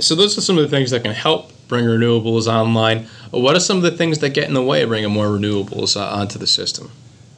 So 0.00 0.14
those 0.14 0.36
are 0.36 0.40
some 0.40 0.58
of 0.58 0.64
the 0.64 0.70
things 0.70 0.90
that 0.90 1.02
can 1.02 1.14
help 1.14 1.50
bring 1.68 1.84
renewables 1.84 2.46
online. 2.46 3.06
What 3.30 3.56
are 3.56 3.60
some 3.60 3.78
of 3.78 3.82
the 3.82 3.90
things 3.90 4.18
that 4.18 4.30
get 4.30 4.48
in 4.48 4.54
the 4.54 4.62
way 4.62 4.82
of 4.82 4.88
bringing 4.88 5.10
more 5.10 5.26
renewables 5.26 5.96
uh, 5.96 6.04
onto 6.04 6.38
the 6.38 6.46
system? 6.46 6.90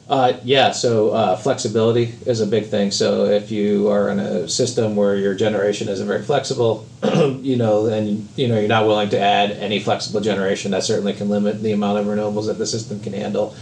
Uh, 0.09 0.39
yeah, 0.43 0.71
so 0.71 1.11
uh, 1.11 1.35
flexibility 1.35 2.15
is 2.25 2.41
a 2.41 2.47
big 2.47 2.65
thing. 2.65 2.89
So 2.89 3.25
if 3.25 3.51
you 3.51 3.89
are 3.89 4.09
in 4.09 4.17
a 4.17 4.49
system 4.49 4.95
where 4.95 5.15
your 5.15 5.35
generation 5.35 5.87
isn't 5.87 6.07
very 6.07 6.23
flexible, 6.23 6.87
you 7.41 7.55
know, 7.55 7.85
and 7.85 8.27
you 8.35 8.47
know 8.47 8.57
you're 8.57 8.67
not 8.67 8.87
willing 8.87 9.09
to 9.09 9.19
add 9.19 9.51
any 9.51 9.79
flexible 9.79 10.19
generation, 10.19 10.71
that 10.71 10.83
certainly 10.83 11.13
can 11.13 11.29
limit 11.29 11.61
the 11.61 11.73
amount 11.73 11.99
of 11.99 12.07
renewables 12.07 12.47
that 12.47 12.57
the 12.57 12.65
system 12.65 12.99
can 12.99 13.13
handle. 13.13 13.55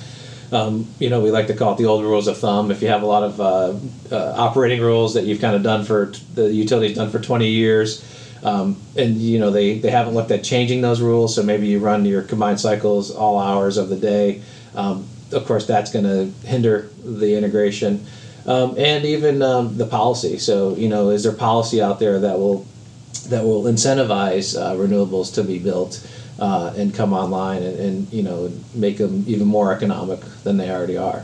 Um, 0.52 0.88
you 1.00 1.10
know, 1.10 1.22
we 1.22 1.32
like 1.32 1.48
to 1.48 1.56
call 1.56 1.74
it 1.74 1.78
the 1.78 1.86
old 1.86 2.04
rules 2.04 2.28
of 2.28 2.38
thumb. 2.38 2.72
If 2.72 2.82
you 2.82 2.88
have 2.88 3.02
a 3.02 3.06
lot 3.06 3.24
of 3.24 3.42
uh, 3.42 3.74
uh, 4.12 4.34
operating 4.38 4.82
rules 4.82 5.14
that 5.16 5.26
you've 5.26 5.42
kind 5.42 5.56
of 5.56 5.64
done 5.64 5.84
for 5.84 6.12
the 6.36 6.54
utility's 6.54 6.96
done 6.96 7.10
for 7.10 7.20
20 7.20 7.48
years, 7.48 8.04
um, 8.44 8.78
and 8.96 9.18
you 9.18 9.40
know 9.40 9.52
they, 9.52 9.80
they 9.80 9.90
haven't 9.90 10.14
looked 10.14 10.32
at 10.32 10.44
changing 10.44 10.82
those 10.82 11.02
rules, 11.02 11.36
so 11.36 11.44
maybe 11.44 11.68
you 11.68 11.80
run 11.80 12.06
your 12.06 12.22
combined 12.22 12.60
cycles 12.60 13.12
all 13.12 13.40
hours 13.40 13.78
of 13.78 13.90
the 13.90 13.98
day. 13.98 14.42
Um, 14.76 15.08
of 15.34 15.46
course, 15.46 15.66
that's 15.68 15.92
going 15.92 16.06
to 16.06 16.48
hinder 16.48 16.90
the 17.04 17.36
integration, 17.36 18.06
um, 18.46 18.76
and 18.78 19.06
even 19.06 19.42
um, 19.42 19.78
the 19.78 19.86
policy. 19.86 20.38
So, 20.38 20.76
you 20.76 20.88
know, 20.88 21.10
is 21.10 21.24
there 21.24 21.34
policy 21.34 21.82
out 21.82 22.00
there 22.00 22.20
that 22.20 22.38
will 22.38 22.66
that 23.28 23.44
will 23.44 23.64
incentivize 23.64 24.58
uh, 24.58 24.76
renewables 24.76 25.34
to 25.34 25.44
be 25.44 25.60
built 25.60 26.08
uh, 26.40 26.74
and 26.76 26.94
come 26.94 27.14
online, 27.14 27.64
and, 27.64 27.80
and 27.80 28.14
you 28.14 28.24
know, 28.24 28.52
make 28.74 28.98
them 28.98 29.24
even 29.28 29.48
more 29.48 29.74
economic 29.74 30.20
than 30.44 30.58
they 30.58 30.70
already 30.70 30.98
are? 30.98 31.24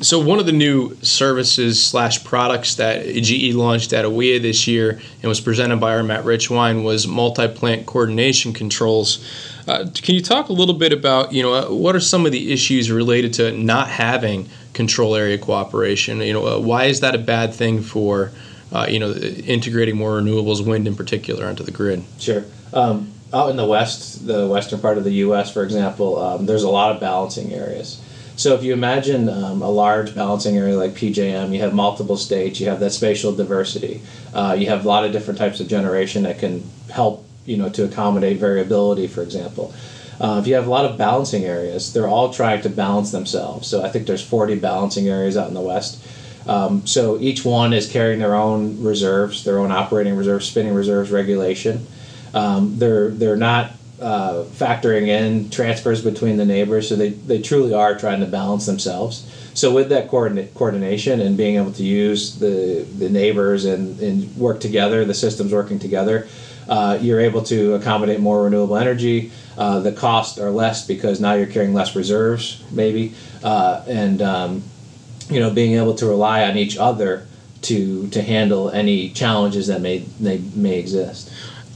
So 0.00 0.18
one 0.18 0.40
of 0.40 0.46
the 0.46 0.52
new 0.52 0.96
services 1.02 1.82
slash 1.82 2.24
products 2.24 2.74
that 2.76 3.06
GE 3.06 3.54
launched 3.54 3.92
at 3.92 4.04
AWEA 4.04 4.42
this 4.42 4.66
year 4.66 5.00
and 5.22 5.28
was 5.28 5.40
presented 5.40 5.76
by 5.76 5.94
our 5.94 6.02
Matt 6.02 6.24
Richwine 6.24 6.82
was 6.82 7.06
multi-plant 7.06 7.86
coordination 7.86 8.52
controls. 8.52 9.24
Uh, 9.68 9.86
can 9.94 10.16
you 10.16 10.20
talk 10.20 10.48
a 10.48 10.52
little 10.52 10.74
bit 10.74 10.92
about 10.92 11.32
you 11.32 11.42
know 11.42 11.54
uh, 11.54 11.66
what 11.68 11.94
are 11.94 12.00
some 12.00 12.26
of 12.26 12.32
the 12.32 12.52
issues 12.52 12.90
related 12.90 13.32
to 13.34 13.52
not 13.52 13.88
having 13.88 14.48
control 14.72 15.14
area 15.14 15.38
cooperation? 15.38 16.20
You 16.20 16.32
know 16.32 16.46
uh, 16.46 16.58
why 16.58 16.84
is 16.84 17.00
that 17.00 17.14
a 17.14 17.18
bad 17.18 17.54
thing 17.54 17.80
for 17.80 18.32
uh, 18.72 18.86
you 18.90 18.98
know 18.98 19.12
integrating 19.12 19.96
more 19.96 20.20
renewables, 20.20 20.66
wind 20.66 20.88
in 20.88 20.96
particular, 20.96 21.46
onto 21.46 21.62
the 21.62 21.70
grid? 21.70 22.02
Sure. 22.18 22.44
Um, 22.72 23.13
out 23.34 23.50
in 23.50 23.56
the 23.56 23.66
west, 23.66 24.26
the 24.26 24.46
western 24.46 24.80
part 24.80 24.96
of 24.96 25.04
the 25.04 25.12
U.S., 25.26 25.52
for 25.52 25.64
example, 25.64 26.18
um, 26.18 26.46
there's 26.46 26.62
a 26.62 26.70
lot 26.70 26.94
of 26.94 27.00
balancing 27.00 27.52
areas. 27.52 28.00
So 28.36 28.54
if 28.54 28.64
you 28.64 28.72
imagine 28.72 29.28
um, 29.28 29.62
a 29.62 29.68
large 29.68 30.14
balancing 30.14 30.56
area 30.56 30.76
like 30.76 30.92
PJM, 30.92 31.52
you 31.52 31.60
have 31.60 31.74
multiple 31.74 32.16
states, 32.16 32.60
you 32.60 32.68
have 32.68 32.80
that 32.80 32.90
spatial 32.90 33.32
diversity, 33.32 34.02
uh, 34.32 34.56
you 34.58 34.68
have 34.68 34.84
a 34.84 34.88
lot 34.88 35.04
of 35.04 35.12
different 35.12 35.38
types 35.38 35.60
of 35.60 35.68
generation 35.68 36.22
that 36.24 36.38
can 36.38 36.68
help 36.90 37.26
you 37.44 37.56
know 37.56 37.68
to 37.68 37.84
accommodate 37.84 38.38
variability, 38.38 39.06
for 39.06 39.22
example. 39.22 39.74
Uh, 40.20 40.38
if 40.40 40.46
you 40.46 40.54
have 40.54 40.66
a 40.66 40.70
lot 40.70 40.84
of 40.84 40.96
balancing 40.96 41.44
areas, 41.44 41.92
they're 41.92 42.08
all 42.08 42.32
trying 42.32 42.62
to 42.62 42.68
balance 42.68 43.10
themselves. 43.10 43.66
So 43.68 43.82
I 43.82 43.88
think 43.88 44.06
there's 44.06 44.24
40 44.24 44.56
balancing 44.60 45.08
areas 45.08 45.36
out 45.36 45.48
in 45.48 45.54
the 45.54 45.60
west. 45.60 46.04
Um, 46.46 46.86
so 46.86 47.18
each 47.18 47.44
one 47.44 47.72
is 47.72 47.90
carrying 47.90 48.20
their 48.20 48.34
own 48.34 48.82
reserves, 48.82 49.44
their 49.44 49.58
own 49.58 49.72
operating 49.72 50.14
reserves, 50.14 50.46
spinning 50.46 50.74
reserves, 50.74 51.10
regulation. 51.10 51.86
Um, 52.34 52.78
they're 52.78 53.08
they're 53.10 53.36
not 53.36 53.72
uh, 54.00 54.44
factoring 54.44 55.06
in 55.06 55.50
transfers 55.50 56.02
between 56.02 56.36
the 56.36 56.44
neighbors, 56.44 56.88
so 56.88 56.96
they, 56.96 57.10
they 57.10 57.40
truly 57.40 57.72
are 57.72 57.96
trying 57.96 58.20
to 58.20 58.26
balance 58.26 58.66
themselves. 58.66 59.30
So 59.54 59.72
with 59.72 59.88
that 59.90 60.08
coordination 60.08 61.20
and 61.20 61.36
being 61.36 61.56
able 61.56 61.72
to 61.72 61.84
use 61.84 62.38
the, 62.38 62.84
the 62.98 63.08
neighbors 63.08 63.64
and, 63.64 63.98
and 64.00 64.36
work 64.36 64.58
together, 64.60 65.04
the 65.04 65.14
systems 65.14 65.52
working 65.52 65.78
together, 65.78 66.26
uh, 66.68 66.98
you're 67.00 67.20
able 67.20 67.42
to 67.44 67.74
accommodate 67.74 68.20
more 68.20 68.42
renewable 68.42 68.76
energy. 68.76 69.30
Uh, 69.56 69.78
the 69.78 69.92
costs 69.92 70.38
are 70.38 70.50
less 70.50 70.86
because 70.86 71.20
now 71.20 71.34
you're 71.34 71.46
carrying 71.46 71.72
less 71.72 71.94
reserves, 71.94 72.64
maybe, 72.72 73.14
uh, 73.44 73.84
and 73.86 74.20
um, 74.20 74.62
you 75.30 75.40
know 75.40 75.50
being 75.50 75.74
able 75.76 75.94
to 75.94 76.06
rely 76.06 76.44
on 76.48 76.56
each 76.56 76.76
other 76.76 77.26
to 77.62 78.08
to 78.08 78.22
handle 78.22 78.70
any 78.70 79.10
challenges 79.10 79.68
that 79.68 79.80
may 79.80 79.98
they 80.20 80.38
may 80.54 80.78
exist 80.78 81.30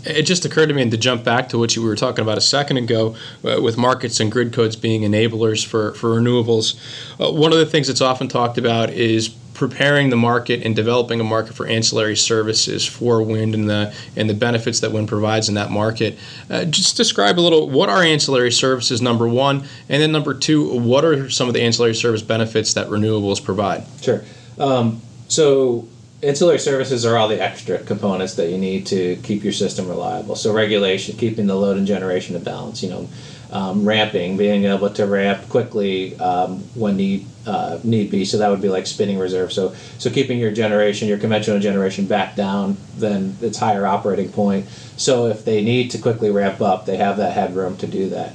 it 0.08 0.22
just 0.22 0.44
occurred 0.44 0.68
to 0.68 0.74
me, 0.74 0.82
and 0.82 0.90
to 0.90 0.96
jump 0.96 1.24
back 1.24 1.48
to 1.50 1.58
what 1.58 1.76
you 1.76 1.82
were 1.82 1.96
talking 1.96 2.22
about 2.22 2.38
a 2.38 2.42
second 2.42 2.78
ago, 2.78 3.16
uh, 3.44 3.60
with 3.62 3.76
markets 3.76 4.20
and 4.20 4.32
grid 4.32 4.52
codes 4.52 4.76
being 4.76 5.02
enablers 5.02 5.64
for, 5.64 5.94
for 5.94 6.10
renewables, 6.10 6.76
uh, 7.20 7.30
one 7.30 7.52
of 7.52 7.58
the 7.58 7.66
things 7.66 7.86
that's 7.86 8.00
often 8.00 8.28
talked 8.28 8.58
about 8.58 8.90
is 8.90 9.28
preparing 9.58 10.08
the 10.10 10.16
market 10.16 10.64
and 10.64 10.76
developing 10.76 11.18
a 11.18 11.24
market 11.24 11.52
for 11.52 11.66
ancillary 11.66 12.16
services 12.16 12.86
for 12.86 13.20
wind 13.20 13.56
and 13.56 13.68
the 13.68 13.92
and 14.14 14.30
the 14.30 14.34
benefits 14.34 14.78
that 14.78 14.92
wind 14.92 15.08
provides 15.08 15.48
in 15.48 15.56
that 15.56 15.68
market. 15.68 16.16
Uh, 16.48 16.64
just 16.64 16.96
describe 16.96 17.40
a 17.40 17.42
little 17.42 17.68
what 17.68 17.88
are 17.88 18.02
ancillary 18.02 18.52
services 18.52 19.02
number 19.02 19.26
one, 19.26 19.64
and 19.88 20.00
then 20.00 20.12
number 20.12 20.32
two, 20.32 20.78
what 20.78 21.04
are 21.04 21.28
some 21.28 21.48
of 21.48 21.54
the 21.54 21.60
ancillary 21.60 21.94
service 21.94 22.22
benefits 22.22 22.74
that 22.74 22.86
renewables 22.86 23.44
provide? 23.44 23.84
Sure. 24.00 24.22
Um, 24.58 25.02
so 25.26 25.88
ancillary 26.22 26.58
services 26.58 27.06
are 27.06 27.16
all 27.16 27.28
the 27.28 27.40
extra 27.40 27.78
components 27.78 28.34
that 28.34 28.50
you 28.50 28.58
need 28.58 28.86
to 28.86 29.16
keep 29.22 29.44
your 29.44 29.52
system 29.52 29.88
reliable. 29.88 30.34
So 30.34 30.52
regulation, 30.52 31.16
keeping 31.16 31.46
the 31.46 31.54
load 31.54 31.76
and 31.76 31.86
generation 31.86 32.34
in 32.34 32.42
balance. 32.42 32.82
You 32.82 32.90
know, 32.90 33.08
um, 33.50 33.84
ramping, 33.84 34.36
being 34.36 34.64
able 34.64 34.90
to 34.90 35.06
ramp 35.06 35.48
quickly 35.48 36.18
um, 36.18 36.58
when 36.74 36.96
need 36.96 37.26
uh, 37.46 37.78
need 37.82 38.10
be. 38.10 38.24
So 38.24 38.38
that 38.38 38.50
would 38.50 38.60
be 38.60 38.68
like 38.68 38.86
spinning 38.86 39.18
reserve. 39.18 39.52
So 39.52 39.74
so 39.98 40.10
keeping 40.10 40.38
your 40.38 40.50
generation, 40.50 41.08
your 41.08 41.18
conventional 41.18 41.60
generation, 41.60 42.06
back 42.06 42.36
down 42.36 42.76
than 42.96 43.36
its 43.40 43.58
higher 43.58 43.86
operating 43.86 44.30
point. 44.30 44.68
So 44.96 45.26
if 45.26 45.44
they 45.44 45.62
need 45.62 45.90
to 45.92 45.98
quickly 45.98 46.30
ramp 46.30 46.60
up, 46.60 46.84
they 46.84 46.96
have 46.96 47.16
that 47.18 47.32
headroom 47.32 47.76
to 47.78 47.86
do 47.86 48.10
that. 48.10 48.34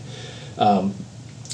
Um, 0.58 0.94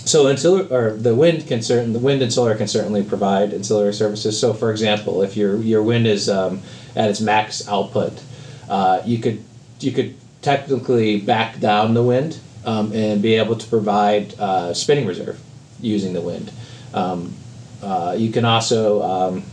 so 0.10 0.28
ancillary 0.28 0.68
or 0.72 0.92
the 0.92 1.13
wind 1.13 1.48
can 1.48 1.62
certain 1.62 1.94
the 1.94 2.00
wind 2.00 2.22
and 2.22 2.34
solar 2.34 2.56
can 2.56 2.68
certainly 2.68 3.04
provide 3.04 3.54
ancillary 3.54 3.94
services. 3.94 4.39
So 4.39 4.54
for 4.54 4.72
example, 4.72 5.22
if 5.22 5.38
your 5.38 5.58
your 5.58 5.84
wind 5.84 6.08
is 6.08 6.30
um, 6.30 6.62
at 6.96 7.10
its 7.10 7.22
max 7.22 7.68
output, 7.68 8.22
uh, 8.68 9.01
you 9.06 9.20
could 9.20 9.44
you 9.80 9.92
could 9.92 10.16
technically 10.42 11.20
back 11.22 11.60
down 11.60 11.94
the 11.94 12.04
wind 12.04 12.39
um, 12.66 12.92
and 12.94 13.22
be 13.22 13.36
able 13.36 13.56
to 13.56 13.68
provide 13.68 14.38
uh, 14.39 14.74
spinning 14.74 15.06
reserve 15.06 15.39
using 15.80 16.13
the 16.13 16.22
wind. 16.22 16.51
Um, 16.94 17.36
uh, 17.82 18.16
you 18.18 18.32
can 18.32 18.46
also 18.46 19.01
um, 19.04 19.44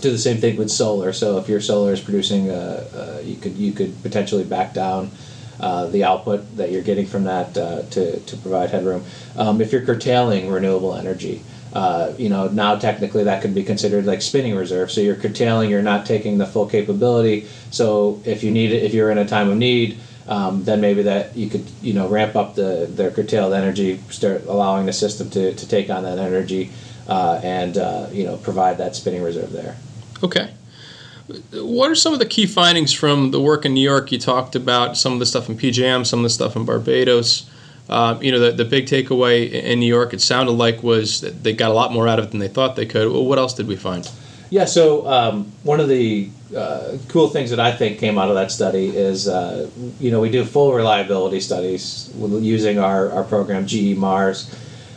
do 0.00 0.10
the 0.10 0.18
same 0.18 0.38
thing 0.38 0.56
with 0.56 0.70
solar. 0.70 1.12
So 1.12 1.38
if 1.38 1.48
your 1.48 1.60
solar 1.60 1.92
is 1.92 2.00
producing, 2.00 2.50
uh, 2.50 2.86
uh, 2.94 3.20
you 3.22 3.36
could 3.36 3.56
you 3.56 3.72
could 3.72 4.00
potentially 4.02 4.44
back 4.44 4.72
down 4.72 5.10
uh, 5.60 5.86
the 5.86 6.04
output 6.04 6.56
that 6.56 6.70
you're 6.70 6.82
getting 6.82 7.06
from 7.06 7.24
that 7.24 7.56
uh, 7.56 7.82
to, 7.90 8.18
to 8.20 8.36
provide 8.38 8.70
headroom. 8.70 9.04
Um, 9.36 9.60
if 9.60 9.72
you're 9.72 9.84
curtailing 9.84 10.50
renewable 10.50 10.94
energy, 10.94 11.42
uh, 11.72 12.12
you 12.18 12.28
know 12.28 12.48
now 12.48 12.76
technically 12.76 13.24
that 13.24 13.42
could 13.42 13.54
be 13.54 13.62
considered 13.62 14.06
like 14.06 14.22
spinning 14.22 14.56
reserve. 14.56 14.90
So 14.90 15.00
you're 15.00 15.16
curtailing, 15.16 15.70
you're 15.70 15.82
not 15.82 16.06
taking 16.06 16.38
the 16.38 16.46
full 16.46 16.66
capability. 16.66 17.46
So 17.70 18.20
if 18.24 18.42
you 18.42 18.50
need 18.50 18.72
it, 18.72 18.82
if 18.82 18.94
you're 18.94 19.10
in 19.10 19.18
a 19.18 19.26
time 19.26 19.50
of 19.50 19.56
need, 19.56 19.98
um, 20.26 20.64
then 20.64 20.80
maybe 20.80 21.02
that 21.02 21.36
you 21.36 21.48
could 21.48 21.68
you 21.82 21.92
know 21.92 22.08
ramp 22.08 22.36
up 22.36 22.54
the 22.54 22.90
the 22.92 23.10
curtailed 23.10 23.52
energy, 23.52 24.00
start 24.10 24.46
allowing 24.46 24.86
the 24.86 24.92
system 24.92 25.30
to, 25.30 25.54
to 25.54 25.68
take 25.68 25.90
on 25.90 26.04
that 26.04 26.18
energy, 26.18 26.70
uh, 27.08 27.40
and 27.42 27.76
uh, 27.76 28.06
you 28.12 28.24
know 28.24 28.36
provide 28.36 28.78
that 28.78 28.96
spinning 28.96 29.22
reserve 29.22 29.52
there. 29.52 29.76
Okay. 30.22 30.50
What 31.52 31.90
are 31.90 31.94
some 31.94 32.12
of 32.12 32.18
the 32.18 32.26
key 32.26 32.46
findings 32.46 32.92
from 32.92 33.30
the 33.30 33.40
work 33.40 33.64
in 33.64 33.74
New 33.74 33.80
York? 33.82 34.12
You 34.12 34.18
talked 34.18 34.54
about 34.54 34.96
some 34.96 35.12
of 35.12 35.18
the 35.18 35.26
stuff 35.26 35.48
in 35.48 35.56
PJM, 35.56 36.06
some 36.06 36.20
of 36.20 36.22
the 36.24 36.30
stuff 36.30 36.56
in 36.56 36.64
Barbados. 36.64 37.48
Um, 37.88 38.22
you 38.22 38.30
know, 38.30 38.38
the, 38.38 38.52
the 38.52 38.64
big 38.64 38.86
takeaway 38.86 39.50
in 39.50 39.80
New 39.80 39.86
York, 39.86 40.14
it 40.14 40.20
sounded 40.20 40.52
like 40.52 40.82
was 40.82 41.20
that 41.22 41.42
they 41.42 41.52
got 41.52 41.70
a 41.70 41.74
lot 41.74 41.92
more 41.92 42.06
out 42.06 42.18
of 42.18 42.26
it 42.26 42.30
than 42.30 42.38
they 42.40 42.48
thought 42.48 42.76
they 42.76 42.86
could. 42.86 43.10
Well, 43.10 43.24
what 43.24 43.38
else 43.38 43.52
did 43.54 43.66
we 43.66 43.74
find? 43.76 44.08
Yeah, 44.50 44.64
so 44.64 45.06
um, 45.06 45.52
one 45.62 45.80
of 45.80 45.88
the 45.88 46.28
uh, 46.56 46.98
cool 47.08 47.28
things 47.28 47.50
that 47.50 47.60
I 47.60 47.72
think 47.72 47.98
came 47.98 48.18
out 48.18 48.28
of 48.28 48.34
that 48.34 48.50
study 48.50 48.88
is, 48.88 49.28
uh, 49.28 49.70
you 50.00 50.10
know, 50.10 50.20
we 50.20 50.30
do 50.30 50.44
full 50.44 50.72
reliability 50.72 51.40
studies 51.40 52.12
using 52.16 52.78
our, 52.78 53.10
our 53.12 53.22
program 53.22 53.66
GE 53.66 53.96
Mars, 53.96 54.52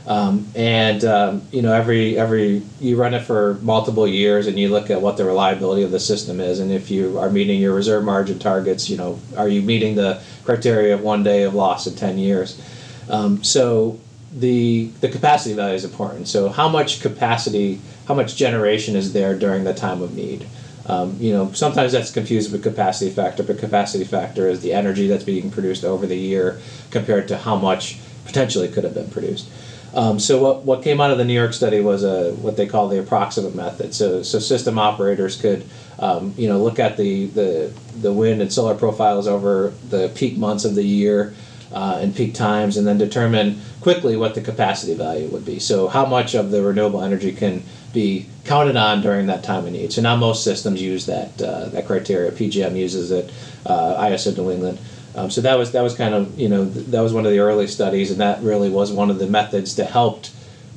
um, 0.05 0.47
and 0.55 1.03
um, 1.05 1.41
you 1.51 1.61
know 1.61 1.73
every 1.73 2.17
every 2.17 2.61
you 2.79 2.97
run 2.97 3.13
it 3.13 3.21
for 3.21 3.55
multiple 3.61 4.07
years 4.07 4.47
and 4.47 4.59
you 4.59 4.69
look 4.69 4.89
at 4.89 5.01
what 5.01 5.15
the 5.17 5.23
reliability 5.23 5.83
of 5.83 5.91
the 5.91 5.99
system 5.99 6.39
is, 6.41 6.59
and 6.59 6.71
if 6.71 6.91
you 6.91 7.17
are 7.19 7.29
meeting 7.29 7.61
your 7.61 7.73
reserve 7.73 8.03
margin 8.03 8.39
targets, 8.39 8.89
you 8.89 8.97
know, 8.97 9.19
are 9.37 9.47
you 9.47 9.61
meeting 9.61 9.95
the 9.95 10.21
criteria 10.43 10.93
of 10.93 11.01
one 11.01 11.23
day 11.23 11.43
of 11.43 11.53
loss 11.53 11.87
in 11.87 11.95
ten 11.95 12.17
years? 12.17 12.61
Um, 13.09 13.43
so 13.43 13.99
the 14.33 14.87
the 14.99 15.09
capacity 15.09 15.55
value 15.55 15.75
is 15.75 15.85
important. 15.85 16.27
So 16.27 16.49
how 16.49 16.67
much 16.67 17.01
capacity, 17.01 17.79
how 18.07 18.13
much 18.13 18.35
generation 18.35 18.95
is 18.95 19.13
there 19.13 19.37
during 19.37 19.63
the 19.63 19.73
time 19.73 20.01
of 20.01 20.13
need? 20.15 20.45
Um, 20.85 21.15
you 21.17 21.31
know, 21.31 21.51
sometimes 21.53 21.93
that's 21.93 22.11
confused 22.11 22.51
with 22.51 22.61
capacity 22.61 23.09
factor, 23.09 23.41
but 23.41 23.57
capacity 23.57 24.03
factor 24.03 24.49
is 24.49 24.59
the 24.59 24.73
energy 24.73 25.07
that's 25.07 25.23
being 25.23 25.49
produced 25.49 25.85
over 25.85 26.05
the 26.05 26.17
year 26.17 26.59
compared 26.91 27.29
to 27.29 27.37
how 27.37 27.55
much 27.55 27.99
potentially 28.25 28.67
could 28.67 28.83
have 28.83 28.93
been 28.93 29.09
produced. 29.09 29.49
Um, 29.93 30.19
so 30.19 30.41
what, 30.41 30.63
what 30.63 30.83
came 30.83 30.99
out 30.99 31.11
of 31.11 31.17
the 31.17 31.25
New 31.25 31.33
York 31.33 31.53
study 31.53 31.79
was 31.79 32.03
a 32.03 32.31
what 32.35 32.57
they 32.57 32.65
call 32.65 32.87
the 32.87 32.99
approximate 32.99 33.55
method. 33.55 33.93
So 33.93 34.23
so 34.23 34.39
system 34.39 34.79
operators 34.79 35.39
could 35.39 35.65
um, 35.99 36.33
you 36.37 36.47
know 36.47 36.59
look 36.59 36.79
at 36.79 36.97
the, 36.97 37.27
the 37.27 37.73
the 38.01 38.11
wind 38.11 38.41
and 38.41 38.51
solar 38.51 38.75
profiles 38.75 39.27
over 39.27 39.73
the 39.89 40.11
peak 40.15 40.37
months 40.37 40.65
of 40.65 40.75
the 40.75 40.83
year 40.83 41.33
uh, 41.71 41.99
and 42.01 42.15
peak 42.15 42.33
times, 42.33 42.77
and 42.77 42.87
then 42.87 42.97
determine 42.97 43.61
quickly 43.81 44.15
what 44.15 44.35
the 44.35 44.41
capacity 44.41 44.93
value 44.93 45.27
would 45.27 45.45
be. 45.45 45.59
So 45.59 45.87
how 45.87 46.05
much 46.05 46.33
of 46.33 46.51
the 46.51 46.61
renewable 46.61 47.01
energy 47.01 47.31
can 47.31 47.63
be 47.93 48.27
counted 48.45 48.75
on 48.75 49.01
during 49.01 49.27
that 49.27 49.43
time 49.43 49.65
of 49.65 49.71
need. 49.71 49.93
So 49.93 50.01
now 50.01 50.15
most 50.15 50.43
systems 50.43 50.81
use 50.81 51.05
that 51.05 51.39
uh, 51.41 51.69
that 51.69 51.85
criteria. 51.85 52.31
PJM 52.31 52.75
uses 52.75 53.11
it. 53.11 53.31
Uh, 53.65 54.03
ISO 54.05 54.35
New 54.35 54.51
England. 54.51 54.79
Um, 55.15 55.29
so 55.29 55.41
that 55.41 55.57
was 55.57 55.71
that 55.73 55.81
was 55.81 55.95
kind 55.95 56.13
of 56.13 56.39
you 56.39 56.49
know 56.49 56.65
th- 56.65 56.87
that 56.87 57.01
was 57.01 57.13
one 57.13 57.25
of 57.25 57.31
the 57.31 57.39
early 57.39 57.67
studies, 57.67 58.11
and 58.11 58.19
that 58.19 58.41
really 58.41 58.69
was 58.69 58.91
one 58.91 59.09
of 59.09 59.19
the 59.19 59.27
methods 59.27 59.75
that 59.75 59.91
helped 59.91 60.31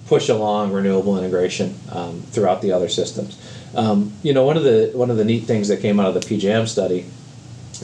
push 0.06 0.28
along 0.28 0.72
renewable 0.72 1.18
integration 1.18 1.74
um, 1.90 2.20
throughout 2.30 2.62
the 2.62 2.72
other 2.72 2.88
systems. 2.88 3.38
Um, 3.74 4.12
you 4.22 4.32
know, 4.32 4.44
one 4.44 4.56
of 4.56 4.64
the 4.64 4.90
one 4.94 5.10
of 5.10 5.16
the 5.16 5.24
neat 5.24 5.44
things 5.44 5.68
that 5.68 5.80
came 5.80 5.98
out 5.98 6.06
of 6.06 6.14
the 6.14 6.20
PJM 6.20 6.68
study, 6.68 7.06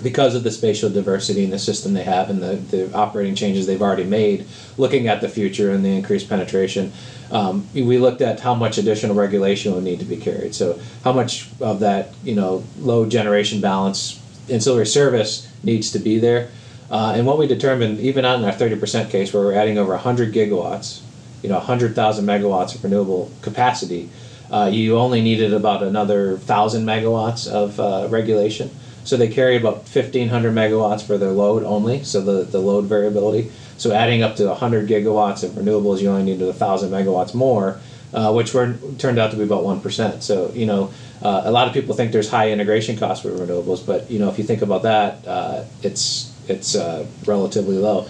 because 0.03 0.35
of 0.35 0.43
the 0.43 0.51
spatial 0.51 0.91
diversity 0.91 1.45
in 1.45 1.51
the 1.51 1.59
system 1.59 1.95
they 1.95 2.05
have 2.05 2.31
and 2.31 2.43
the, 2.43 2.57
the 2.57 2.95
operating 2.95 3.35
changes 3.35 3.67
they've 3.67 3.83
already 3.83 4.05
made, 4.05 4.47
looking 4.79 5.09
at 5.09 5.21
the 5.21 5.29
future 5.29 5.71
and 5.71 5.85
the 5.85 5.91
increased 5.91 6.29
penetration, 6.29 6.93
um, 7.31 7.67
we 7.75 7.99
looked 7.99 8.21
at 8.21 8.41
how 8.41 8.55
much 8.55 8.79
additional 8.79 9.15
regulation 9.15 9.75
would 9.75 9.85
need 9.85 9.99
to 9.99 10.05
be 10.05 10.17
carried. 10.17 10.55
So 10.55 10.79
how 11.05 11.13
much 11.13 11.49
of 11.61 11.81
that 11.81 12.11
you 12.23 12.35
know 12.35 12.65
low 12.79 13.07
generation 13.07 13.61
balance 13.61 14.22
ancillary 14.51 14.87
service 14.87 15.49
needs 15.63 15.91
to 15.93 15.99
be 15.99 16.19
there. 16.19 16.51
Uh, 16.91 17.15
and 17.17 17.27
what 17.27 17.39
we 17.39 17.47
determined, 17.47 17.99
even 18.01 18.25
on 18.25 18.45
our 18.45 18.53
30% 18.53 19.11
case, 19.11 19.33
where 19.33 19.43
we're 19.43 19.55
adding 19.55 19.79
over 19.79 19.93
100 19.93 20.33
gigawatts, 20.35 21.01
you 21.43 21.49
know, 21.49 21.57
100,000 21.57 22.25
megawatts 22.25 22.75
of 22.75 22.85
renewable 22.85 23.31
capacity, 23.41 24.11
uh, 24.51 24.69
you 24.71 24.99
only 24.99 25.23
needed 25.23 25.55
about 25.55 25.83
another 25.83 26.33
1,000 26.33 26.85
megawatts 26.85 27.51
of 27.51 27.81
uh, 27.81 28.07
regulation. 28.11 28.71
So 29.05 29.17
they 29.17 29.29
carry 29.29 29.57
about 29.57 29.89
1,500 29.89 30.53
megawatts 30.53 31.05
for 31.05 31.17
their 31.17 31.31
load 31.31 31.65
only, 31.65 32.05
so 32.05 32.21
the, 32.21 32.45
the 32.45 32.61
load 32.61 32.85
variability. 32.85 33.51
So 33.79 33.93
adding 33.93 34.23
up 34.23 34.37
to 34.37 34.47
100 34.47 34.87
gigawatts 34.87 35.43
of 35.43 35.53
renewables, 35.53 36.01
you 36.01 36.11
only 36.11 36.25
needed 36.25 36.45
1,000 36.45 36.91
megawatts 36.91 37.35
more, 37.35 37.81
uh, 38.13 38.33
which 38.33 38.53
were 38.55 38.75
turned 38.99 39.19
out 39.19 39.31
to 39.31 39.37
be 39.37 39.43
about 39.43 39.65
1%. 39.65 40.23
So, 40.23 40.51
you 40.53 40.67
know, 40.67 40.93
uh, 41.23 41.43
a 41.45 41.51
lot 41.51 41.69
of 41.69 41.75
people 41.75 41.95
think 41.95 42.13
there's 42.13 42.29
high 42.29 42.51
integration 42.51 42.97
costs 42.97 43.25
with 43.25 43.39
renewables, 43.39 43.85
but 43.87 44.11
you 44.11 44.19
know 44.19 44.29
if 44.29 44.39
you 44.39 44.45
think 44.45 44.63
about 44.63 44.83
that, 44.83 45.27
uh, 45.27 45.65
it's 45.83 46.33
it's 46.49 46.75
uh, 46.75 47.07
relatively 47.27 47.77
low. 47.77 48.09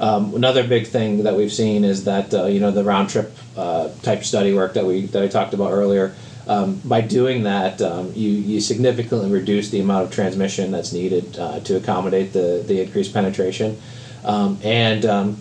Um, 0.00 0.34
another 0.34 0.66
big 0.66 0.86
thing 0.86 1.22
that 1.24 1.36
we've 1.36 1.52
seen 1.52 1.84
is 1.84 2.04
that 2.04 2.34
uh, 2.34 2.46
you 2.46 2.58
know 2.58 2.72
the 2.72 2.82
round 2.82 3.10
trip 3.10 3.36
uh, 3.56 3.90
type 4.02 4.24
study 4.24 4.54
work 4.54 4.74
that 4.74 4.84
we 4.84 5.06
that 5.06 5.22
I 5.22 5.28
talked 5.28 5.54
about 5.54 5.72
earlier. 5.72 6.14
Um, 6.48 6.76
by 6.82 7.02
doing 7.02 7.42
that, 7.42 7.82
um, 7.82 8.10
you, 8.14 8.30
you 8.30 8.60
significantly 8.62 9.30
reduce 9.30 9.68
the 9.68 9.80
amount 9.80 10.06
of 10.06 10.10
transmission 10.10 10.70
that's 10.70 10.94
needed 10.94 11.34
to 11.34 11.76
accommodate 11.76 12.32
the, 12.32 12.64
the 12.66 12.80
increased 12.80 13.12
penetration. 13.12 13.78
Um, 14.24 14.58
and 14.64 15.04
um, 15.04 15.36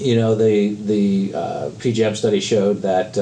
you 0.00 0.16
know 0.16 0.34
the 0.34 0.74
the 0.74 1.32
PJM 1.32 2.16
study 2.16 2.40
showed 2.40 2.82
that 2.82 3.18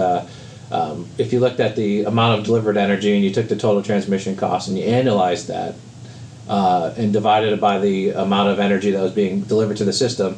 um, 0.70 1.08
if 1.18 1.32
you 1.32 1.40
looked 1.40 1.60
at 1.60 1.74
the 1.74 2.04
amount 2.04 2.38
of 2.38 2.46
delivered 2.46 2.76
energy 2.76 3.14
and 3.14 3.24
you 3.24 3.32
took 3.32 3.48
the 3.48 3.56
total 3.56 3.82
transmission 3.82 4.36
cost 4.36 4.68
and 4.68 4.78
you 4.78 4.84
annualized 4.84 5.48
that 5.48 5.74
uh, 6.48 6.92
and 6.96 7.12
divided 7.12 7.52
it 7.52 7.60
by 7.60 7.78
the 7.78 8.10
amount 8.10 8.48
of 8.48 8.58
energy 8.58 8.90
that 8.90 9.00
was 9.00 9.12
being 9.12 9.40
delivered 9.42 9.76
to 9.76 9.84
the 9.84 9.92
system, 9.92 10.36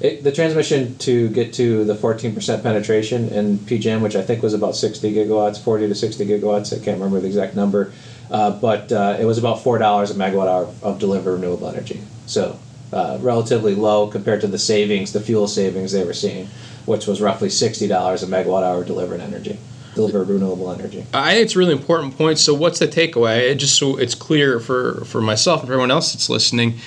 it, 0.00 0.24
the 0.24 0.32
transmission 0.32 0.96
to 0.96 1.28
get 1.28 1.52
to 1.52 1.84
the 1.84 1.94
14% 1.94 2.62
penetration 2.62 3.28
in 3.28 3.58
PJM, 3.58 4.00
which 4.00 4.16
I 4.16 4.22
think 4.22 4.42
was 4.42 4.54
about 4.54 4.74
60 4.74 5.12
gigawatts, 5.14 5.62
40 5.62 5.88
to 5.88 5.94
60 5.94 6.26
gigawatts, 6.26 6.72
I 6.72 6.82
can't 6.82 6.96
remember 6.98 7.20
the 7.20 7.26
exact 7.26 7.54
number, 7.54 7.92
uh, 8.30 8.52
but 8.52 8.90
uh, 8.90 9.18
it 9.20 9.26
was 9.26 9.36
about 9.36 9.58
$4 9.58 9.78
a 9.78 10.14
megawatt 10.14 10.48
hour 10.48 10.74
of 10.82 10.98
delivered 10.98 11.34
renewable 11.34 11.68
energy. 11.68 12.00
So 12.24 12.58
uh, 12.92 13.18
relatively 13.20 13.74
low 13.74 14.06
compared 14.08 14.40
to 14.40 14.46
the 14.46 14.58
savings, 14.58 15.12
the 15.12 15.20
fuel 15.20 15.46
savings 15.46 15.92
they 15.92 16.04
were 16.04 16.12
seeing, 16.12 16.48
which 16.86 17.06
was 17.06 17.20
roughly 17.20 17.48
$60 17.48 17.86
a 17.88 18.26
megawatt 18.26 18.62
hour 18.62 18.84
delivered 18.84 19.20
energy 19.20 19.58
delivered 19.94 20.28
renewable 20.28 20.70
energy. 20.70 21.04
I 21.12 21.34
think 21.34 21.44
it's 21.46 21.56
a 21.56 21.58
really 21.58 21.72
important 21.72 22.16
point. 22.16 22.38
So, 22.38 22.54
what's 22.54 22.78
the 22.78 22.88
takeaway? 22.88 23.56
Just 23.56 23.76
so 23.76 23.96
it's 23.96 24.14
clear 24.14 24.60
for 24.60 25.04
for 25.04 25.20
myself 25.20 25.60
and 25.60 25.68
for 25.68 25.74
everyone 25.74 25.90
else 25.90 26.12
that's 26.12 26.28
listening, 26.28 26.78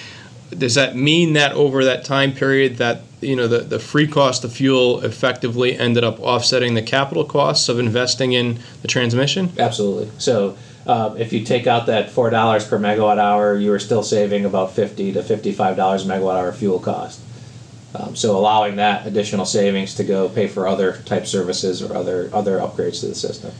does 0.58 0.76
that 0.76 0.96
mean 0.96 1.34
that 1.34 1.54
over 1.54 1.84
that 1.84 2.06
time 2.06 2.34
period 2.34 2.78
that 2.78 3.02
you 3.22 3.36
know 3.36 3.48
the, 3.48 3.60
the 3.60 3.80
free 3.80 4.08
cost 4.08 4.44
of 4.44 4.54
fuel 4.54 5.02
effectively 5.02 5.78
ended 5.78 6.04
up 6.04 6.20
offsetting 6.20 6.74
the 6.74 6.82
capital 6.82 7.26
costs 7.26 7.70
of 7.70 7.80
investing 7.80 8.34
in 8.34 8.60
the 8.82 8.88
transmission? 8.88 9.52
Absolutely. 9.58 10.10
So. 10.18 10.58
Um, 10.86 11.17
if 11.17 11.32
you 11.32 11.46
take 11.46 11.65
out 11.65 11.86
that 11.86 12.10
four 12.10 12.30
dollars 12.30 12.67
per 12.67 12.78
megawatt 12.78 13.17
hour, 13.17 13.56
you 13.56 13.72
are 13.72 13.80
still 13.80 14.04
saving 14.04 14.46
about 14.46 14.74
fifty 14.74 15.13
to 15.13 15.24
fifty-five 15.24 15.78
dollars 15.78 16.06
megawatt 16.06 16.36
hour 16.36 16.52
fuel 16.52 16.80
cost. 16.80 17.22
Um, 17.96 18.15
so 18.15 18.36
allowing 18.36 18.78
that 18.78 19.06
additional 19.06 19.46
savings 19.46 19.93
to 19.96 20.04
go 20.04 20.28
pay 20.28 20.48
for 20.48 20.67
other 20.67 20.98
type 21.06 21.26
services 21.26 21.82
or 21.82 21.96
other 21.96 22.30
other 22.34 22.58
upgrades 22.60 23.00
to 23.02 23.08
the 23.08 23.15
system. 23.15 23.52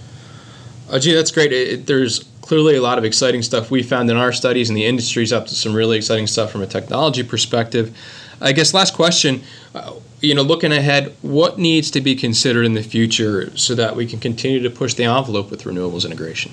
Oh, 0.90 1.00
gee, 1.00 1.14
that's 1.14 1.32
great. 1.32 1.54
It, 1.54 1.68
it, 1.70 1.86
there's 1.86 2.26
clearly 2.42 2.76
a 2.76 2.82
lot 2.82 2.98
of 2.98 3.06
exciting 3.06 3.42
stuff 3.42 3.72
we 3.72 3.84
found 3.84 4.10
in 4.10 4.18
our 4.18 4.34
studies, 4.34 4.70
and 4.70 4.78
the 4.78 4.86
industry's 4.86 5.32
up 5.32 5.48
to 5.48 5.56
some 5.56 5.74
really 5.74 5.98
exciting 5.98 6.28
stuff 6.28 6.52
from 6.52 6.62
a 6.62 6.68
technology 6.68 7.24
perspective. 7.24 7.96
I 8.42 8.52
guess 8.52 8.74
last 8.74 8.94
question. 8.94 9.44
Uh, 9.74 9.94
you 10.20 10.36
know, 10.36 10.42
looking 10.42 10.72
ahead, 10.72 11.16
what 11.22 11.58
needs 11.58 11.90
to 11.92 12.02
be 12.02 12.16
considered 12.16 12.66
in 12.66 12.74
the 12.74 12.84
future 12.84 13.56
so 13.58 13.76
that 13.76 13.96
we 13.96 14.06
can 14.06 14.20
continue 14.20 14.62
to 14.62 14.70
push 14.70 14.94
the 14.94 15.04
envelope 15.04 15.52
with 15.52 15.64
renewables 15.64 16.06
integration? 16.06 16.52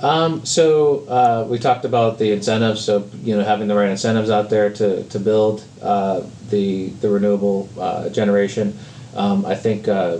Um, 0.00 0.46
so 0.46 1.06
uh, 1.08 1.46
we 1.48 1.58
talked 1.58 1.84
about 1.84 2.18
the 2.18 2.32
incentives. 2.32 2.84
So 2.84 3.08
you 3.22 3.36
know, 3.36 3.42
having 3.42 3.68
the 3.68 3.74
right 3.74 3.90
incentives 3.90 4.30
out 4.30 4.50
there 4.50 4.70
to 4.70 5.02
to 5.04 5.18
build 5.18 5.64
uh, 5.82 6.22
the 6.50 6.90
the 7.00 7.08
renewable 7.08 7.68
uh, 7.78 8.08
generation. 8.10 8.78
Um, 9.16 9.44
I 9.44 9.56
think 9.56 9.88
uh, 9.88 10.18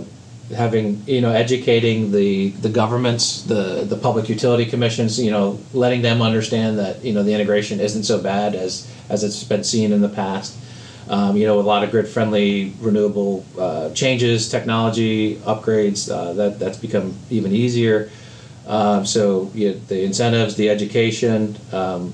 having 0.55 1.01
you 1.07 1.21
know 1.21 1.31
educating 1.31 2.11
the 2.11 2.49
the 2.49 2.69
governments, 2.69 3.43
the 3.43 3.85
the 3.87 3.95
public 3.95 4.27
utility 4.27 4.65
commissions. 4.65 5.19
You 5.19 5.31
know, 5.31 5.59
letting 5.73 6.01
them 6.01 6.21
understand 6.21 6.77
that 6.79 7.03
you 7.03 7.13
know 7.13 7.23
the 7.23 7.33
integration 7.33 7.79
isn't 7.79 8.03
so 8.03 8.21
bad 8.21 8.55
as 8.55 8.91
as 9.07 9.23
it's 9.23 9.43
been 9.45 9.63
seen 9.63 9.93
in 9.93 10.01
the 10.01 10.09
past. 10.09 10.57
Um, 11.07 11.37
you 11.37 11.47
know, 11.47 11.59
a 11.59 11.61
lot 11.61 11.83
of 11.83 11.89
grid 11.89 12.07
friendly 12.07 12.73
renewable 12.81 13.43
uh, 13.57 13.89
changes, 13.91 14.47
technology 14.49 15.37
upgrades, 15.37 16.11
uh, 16.11 16.33
that 16.33 16.59
that's 16.59 16.77
become 16.77 17.15
even 17.29 17.53
easier. 17.53 18.11
Um, 18.69 19.05
so 19.05 19.51
you 19.55 19.73
the 19.87 20.03
incentives, 20.03 20.55
the 20.55 20.69
education, 20.69 21.57
um, 21.73 22.13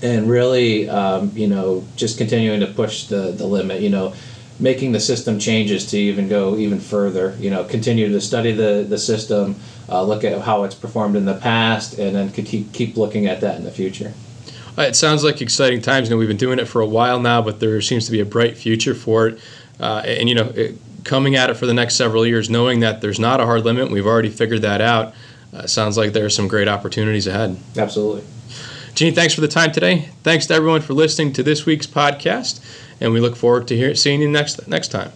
and 0.00 0.30
really, 0.30 0.88
um, 0.88 1.32
you 1.34 1.48
know, 1.48 1.84
just 1.96 2.18
continuing 2.18 2.60
to 2.60 2.68
push 2.68 3.04
the, 3.04 3.32
the 3.32 3.46
limit, 3.46 3.80
you 3.80 3.90
know, 3.90 4.14
making 4.60 4.92
the 4.92 5.00
system 5.00 5.38
changes 5.38 5.90
to 5.90 5.98
even 5.98 6.28
go 6.28 6.56
even 6.56 6.78
further, 6.78 7.36
you 7.40 7.50
know, 7.50 7.64
continue 7.64 8.08
to 8.08 8.20
study 8.20 8.52
the, 8.52 8.86
the 8.88 8.96
system, 8.96 9.56
uh, 9.88 10.02
look 10.02 10.22
at 10.22 10.40
how 10.42 10.62
it's 10.62 10.74
performed 10.74 11.16
in 11.16 11.24
the 11.24 11.34
past, 11.34 11.98
and 11.98 12.14
then 12.14 12.30
keep, 12.30 12.72
keep 12.72 12.96
looking 12.96 13.26
at 13.26 13.40
that 13.40 13.56
in 13.56 13.64
the 13.64 13.70
future. 13.70 14.12
Uh, 14.78 14.82
it 14.82 14.94
sounds 14.94 15.24
like 15.24 15.42
exciting 15.42 15.80
times. 15.80 16.08
You 16.08 16.14
know, 16.14 16.18
we've 16.18 16.28
been 16.28 16.36
doing 16.36 16.58
it 16.58 16.68
for 16.68 16.80
a 16.80 16.86
while 16.86 17.18
now, 17.18 17.42
but 17.42 17.60
there 17.60 17.80
seems 17.80 18.06
to 18.06 18.12
be 18.12 18.20
a 18.20 18.24
bright 18.24 18.56
future 18.56 18.94
for 18.94 19.28
it. 19.28 19.40
Uh, 19.80 20.02
and, 20.04 20.28
you 20.28 20.34
know, 20.34 20.52
it, 20.54 20.76
coming 21.04 21.34
at 21.34 21.50
it 21.50 21.54
for 21.54 21.66
the 21.66 21.74
next 21.74 21.96
several 21.96 22.26
years, 22.26 22.50
knowing 22.50 22.80
that 22.80 23.00
there's 23.00 23.18
not 23.18 23.40
a 23.40 23.46
hard 23.46 23.64
limit, 23.64 23.90
we've 23.90 24.06
already 24.06 24.28
figured 24.28 24.62
that 24.62 24.80
out 24.80 25.14
uh, 25.56 25.66
sounds 25.66 25.96
like 25.96 26.12
there 26.12 26.24
are 26.24 26.30
some 26.30 26.48
great 26.48 26.68
opportunities 26.68 27.26
ahead. 27.26 27.56
Absolutely. 27.76 28.24
Gene, 28.94 29.14
thanks 29.14 29.34
for 29.34 29.40
the 29.40 29.48
time 29.48 29.72
today. 29.72 30.08
Thanks 30.22 30.46
to 30.46 30.54
everyone 30.54 30.80
for 30.80 30.94
listening 30.94 31.32
to 31.34 31.42
this 31.42 31.66
week's 31.66 31.86
podcast, 31.86 32.60
and 33.00 33.12
we 33.12 33.20
look 33.20 33.36
forward 33.36 33.68
to 33.68 33.76
hear, 33.76 33.94
seeing 33.94 34.22
you 34.22 34.28
next 34.28 34.66
next 34.68 34.88
time. 34.88 35.12